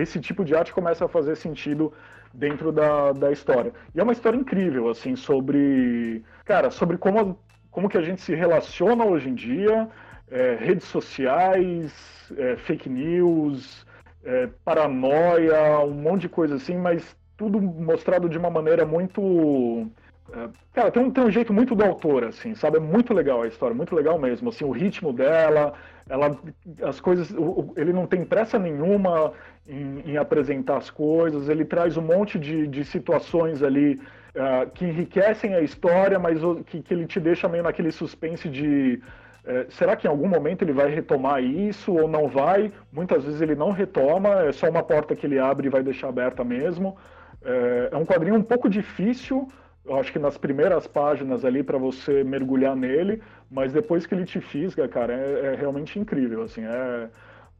[0.00, 1.92] esse tipo de arte começa a fazer sentido
[2.32, 3.72] dentro da, da história.
[3.94, 7.38] E é uma história incrível, assim, sobre, cara, sobre como,
[7.70, 9.88] como que a gente se relaciona hoje em dia,
[10.30, 11.92] é, redes sociais,
[12.36, 13.86] é, fake news,
[14.24, 19.86] é, paranoia, um monte de coisa assim, mas tudo mostrado de uma maneira muito.
[20.32, 22.78] É, cara, tem um, tem um jeito muito do autor, assim, sabe?
[22.78, 24.48] É muito legal a história, muito legal mesmo.
[24.48, 25.74] Assim, o ritmo dela,
[26.08, 26.36] ela,
[26.82, 27.34] as coisas.
[27.76, 29.32] Ele não tem pressa nenhuma
[29.66, 34.00] em, em apresentar as coisas, ele traz um monte de, de situações ali
[34.34, 39.00] uh, que enriquecem a história, mas que, que ele te deixa meio naquele suspense de.
[39.46, 42.72] É, será que em algum momento ele vai retomar isso ou não vai?
[42.90, 46.08] Muitas vezes ele não retoma, é só uma porta que ele abre e vai deixar
[46.08, 46.96] aberta mesmo.
[47.44, 49.48] É, é um quadrinho um pouco difícil,
[49.84, 54.24] eu acho que nas primeiras páginas ali para você mergulhar nele, mas depois que ele
[54.24, 57.10] te fisga, cara, é, é realmente incrível, assim, é,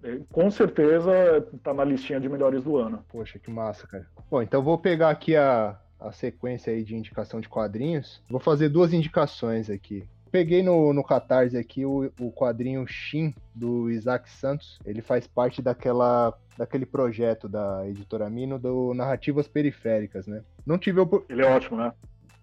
[0.02, 3.04] é, com certeza tá na listinha de melhores do ano.
[3.10, 4.06] Poxa, que massa, cara.
[4.30, 8.22] Bom, então vou pegar aqui a, a sequência aí de indicação de quadrinhos.
[8.28, 13.88] Vou fazer duas indicações aqui peguei no, no Catarse aqui o, o quadrinho Shin, do
[13.88, 14.80] Isaac Santos.
[14.84, 20.42] Ele faz parte daquela daquele projeto da editora Mino do Narrativas Periféricas, né?
[20.66, 21.92] Não tive Ele é ótimo, né?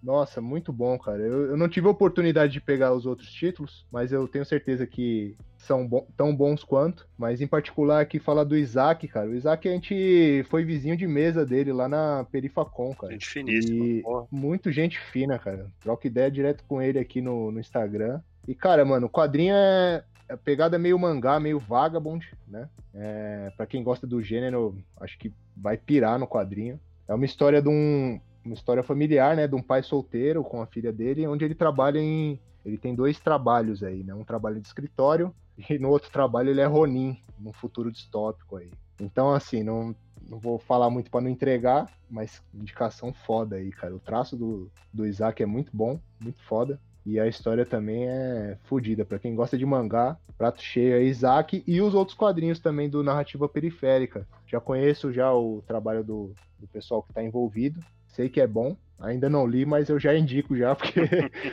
[0.02, 1.22] Nossa, muito bom, cara.
[1.22, 4.84] Eu, eu, não tive a oportunidade de pegar os outros títulos, mas eu tenho certeza
[4.84, 7.08] que são bo tão bons quanto.
[7.16, 9.28] Mas em particular aqui falar do Isaac, cara.
[9.28, 13.12] O Isaac a gente foi vizinho de mesa dele lá na Perifacom, cara.
[13.12, 13.84] Gente finíssima.
[13.84, 15.70] E muito gente fina, cara.
[15.80, 18.20] Troca ideia direto com ele aqui no, no Instagram.
[18.48, 22.68] E, cara, mano, o quadrinho é, a pegada meio mangá, meio vagabond, né?
[22.92, 26.80] É, para quem gosta do gênero, acho que vai pirar no quadrinho.
[27.06, 30.66] É uma história de um, uma história familiar, né, de um pai solteiro com a
[30.66, 34.14] filha dele, onde ele trabalha em ele tem dois trabalhos aí, né?
[34.14, 35.34] Um trabalho de escritório
[35.68, 38.70] e no outro trabalho ele é Ronin, num futuro distópico aí.
[39.00, 39.94] Então, assim, não,
[40.28, 43.94] não vou falar muito para não entregar, mas indicação foda aí, cara.
[43.94, 46.80] O traço do, do Isaac é muito bom, muito foda.
[47.04, 49.04] E a história também é fodida.
[49.04, 53.02] Para quem gosta de mangá, prato cheio é Isaac e os outros quadrinhos também do
[53.02, 54.26] Narrativa Periférica.
[54.46, 57.80] Já conheço já o trabalho do, do pessoal que está envolvido
[58.12, 58.76] sei que é bom.
[59.00, 61.00] Ainda não li, mas eu já indico já, porque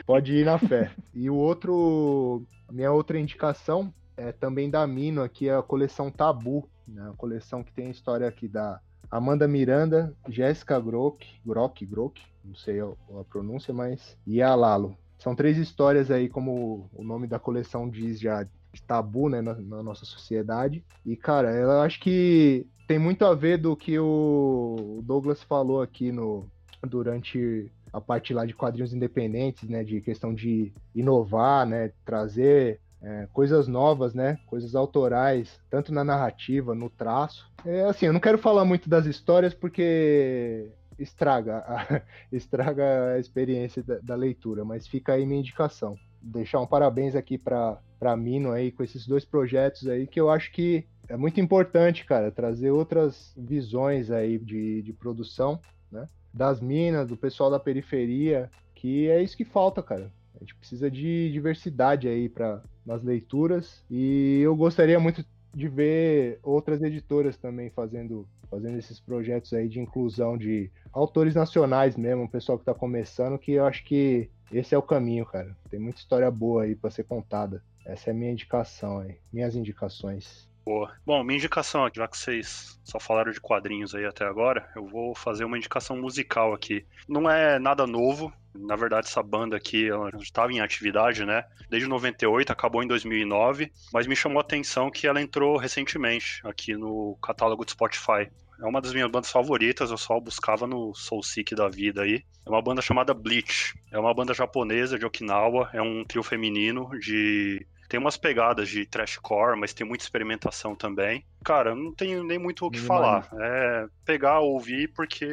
[0.06, 0.92] pode ir na fé.
[1.14, 7.10] E o outro, minha outra indicação é também da Mino aqui, a coleção Tabu, né?
[7.10, 8.80] A coleção que tem a história aqui da
[9.10, 14.96] Amanda Miranda, Jéssica Grock, Grock, Grock, não sei a, a pronúncia, mas e a Lalo.
[15.18, 19.56] São três histórias aí, como o nome da coleção diz já, de tabu, né, na,
[19.56, 20.84] na nossa sociedade.
[21.06, 26.12] E, cara, eu acho que tem muito a ver do que o Douglas falou aqui
[26.12, 26.48] no
[26.82, 33.28] durante a parte lá de quadrinhos independentes, né, de questão de inovar, né, trazer é,
[33.32, 37.48] coisas novas, né, coisas autorais, tanto na narrativa, no traço.
[37.64, 40.68] É, assim, eu não quero falar muito das histórias porque
[40.98, 42.02] estraga a,
[42.34, 45.96] estraga a experiência da, da, leitura, mas fica aí minha indicação.
[46.20, 50.30] Deixar um parabéns aqui para para Mino aí com esses dois projetos aí que eu
[50.30, 55.60] acho que é muito importante, cara, trazer outras visões aí de, de produção,
[55.92, 56.08] né?
[56.32, 60.12] Das minas, do pessoal da periferia, que é isso que falta, cara.
[60.36, 65.24] A gente precisa de diversidade aí para nas leituras e eu gostaria muito
[65.54, 71.96] de ver outras editoras também fazendo fazendo esses projetos aí de inclusão de autores nacionais
[71.96, 75.56] mesmo, o pessoal que está começando, que eu acho que esse é o caminho, cara.
[75.70, 77.62] Tem muita história boa aí para ser contada.
[77.86, 80.49] Essa é a minha indicação aí, minhas indicações.
[80.70, 80.96] Boa.
[81.04, 84.86] Bom, minha indicação aqui, já que vocês só falaram de quadrinhos aí até agora, eu
[84.86, 86.86] vou fazer uma indicação musical aqui.
[87.08, 89.88] Não é nada novo, na verdade, essa banda aqui
[90.22, 91.44] estava em atividade, né?
[91.72, 96.76] Desde 98, acabou em 2009, mas me chamou a atenção que ela entrou recentemente aqui
[96.78, 98.30] no catálogo do Spotify.
[98.62, 102.24] É uma das minhas bandas favoritas, eu só buscava no Soul Seek da vida aí.
[102.46, 103.74] É uma banda chamada Bleach.
[103.92, 108.86] É uma banda japonesa de Okinawa, é um trio feminino de tem umas pegadas de
[108.86, 111.26] trashcore, mas tem muita experimentação também.
[111.44, 113.30] Cara, não tenho nem muito o que falar.
[113.40, 115.26] É pegar, ouvir, porque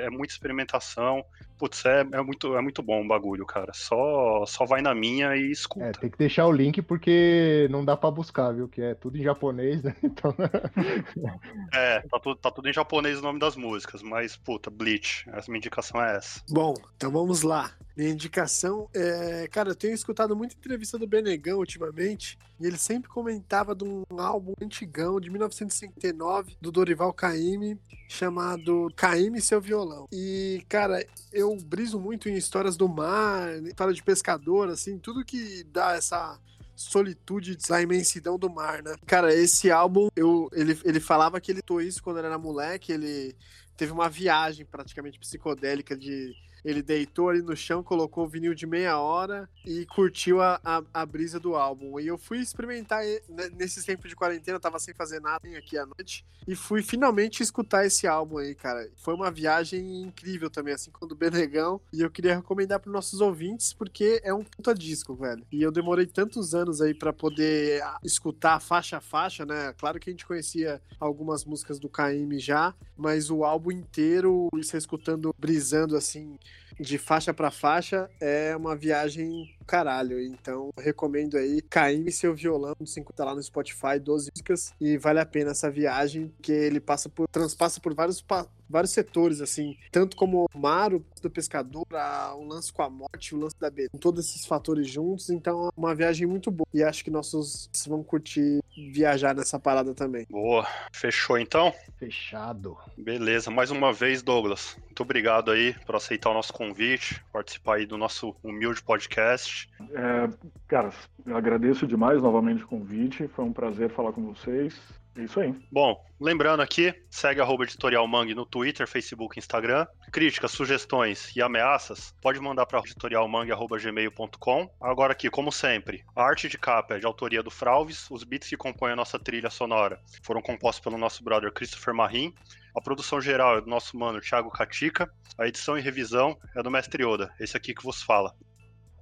[0.00, 1.24] é muita experimentação.
[1.58, 3.72] Putz, é, é, muito, é muito bom o bagulho, cara.
[3.74, 5.86] Só, só vai na minha e escuta.
[5.86, 8.66] É, tem que deixar o link porque não dá para buscar, viu?
[8.66, 9.94] Que é tudo em japonês, né?
[10.02, 10.34] Então...
[11.74, 15.50] é, tá tudo, tá tudo em japonês o nome das músicas, mas, puta, Bleach, essa
[15.50, 16.40] minha indicação é essa.
[16.48, 17.70] Bom, então vamos lá.
[17.96, 19.46] Minha indicação é.
[19.48, 24.04] Cara, eu tenho escutado muita entrevista do Benegão ultimamente, e ele sempre comentava de um
[24.18, 30.06] álbum antigão de 1959 do Dorival Caymmi, chamado Caymmi e seu violão.
[30.12, 35.64] E, cara, eu briso muito em histórias do mar, história de pescador, assim, tudo que
[35.64, 36.38] dá essa
[36.76, 38.94] solitude, a imensidão do mar, né?
[39.06, 43.36] Cara, esse álbum, eu, ele, ele falava que ele tô isso quando era moleque, ele
[43.76, 46.34] teve uma viagem praticamente psicodélica de
[46.64, 50.82] ele deitou ali no chão, colocou o vinil de meia hora e curtiu a, a,
[50.92, 51.98] a brisa do álbum.
[51.98, 55.78] E eu fui experimentar né, nesses tempos de quarentena, eu tava sem fazer nada aqui
[55.78, 58.90] à noite, e fui finalmente escutar esse álbum aí, cara.
[58.96, 61.80] Foi uma viagem incrível também, assim como do Benegão.
[61.92, 65.44] E eu queria recomendar para nossos ouvintes, porque é um puta disco, velho.
[65.52, 69.74] E eu demorei tantos anos aí para poder ah, escutar faixa a faixa, né?
[69.78, 74.76] Claro que a gente conhecia algumas músicas do KM já, mas o álbum inteiro, você
[74.76, 76.38] escutando, brisando assim,
[76.80, 80.20] de faixa para faixa é uma viagem caralho.
[80.20, 84.74] Então, recomendo aí Caíme Seu Violão, 50 lá no Spotify, 12 músicas.
[84.80, 88.24] E vale a pena essa viagem, que ele passa por, transpassa por vários,
[88.68, 89.76] vários setores, assim.
[89.92, 93.54] Tanto como o mar, o do pescador, a, o lance com a morte, o lance
[93.60, 93.92] da beleza.
[94.00, 95.30] Todos esses fatores juntos.
[95.30, 96.66] Então, é uma viagem muito boa.
[96.74, 98.60] E acho que nossos vão curtir
[98.92, 100.26] viajar nessa parada também.
[100.28, 100.66] Boa.
[100.92, 101.72] Fechou então?
[101.96, 102.76] Fechado.
[102.96, 103.50] Beleza.
[103.50, 104.76] Mais uma vez, Douglas.
[104.86, 109.59] Muito obrigado aí por aceitar o nosso convite, participar aí do nosso humilde podcast.
[109.92, 110.28] É,
[110.68, 110.90] cara,
[111.26, 113.28] agradeço demais novamente o convite.
[113.28, 114.80] Foi um prazer falar com vocês.
[115.16, 115.54] É isso aí.
[115.72, 119.86] Bom, lembrando aqui, segue arroba Editorial Mangue no Twitter, Facebook Instagram.
[120.12, 124.70] Críticas, sugestões e ameaças, pode mandar para editorialmangue.gmail.com.
[124.80, 128.48] Agora aqui, como sempre, a arte de capa é de autoria do Fralves, os beats
[128.48, 132.32] que compõem a nossa trilha sonora foram compostos pelo nosso brother Christopher Marim,
[132.76, 136.70] a produção geral é do nosso mano Thiago Catica, a edição e revisão é do
[136.70, 138.32] Mestre Oda, esse aqui que vos fala.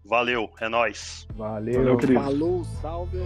[0.09, 1.29] Valeu, é nóis.
[1.35, 3.19] Valeu, Valeu Falou, salve.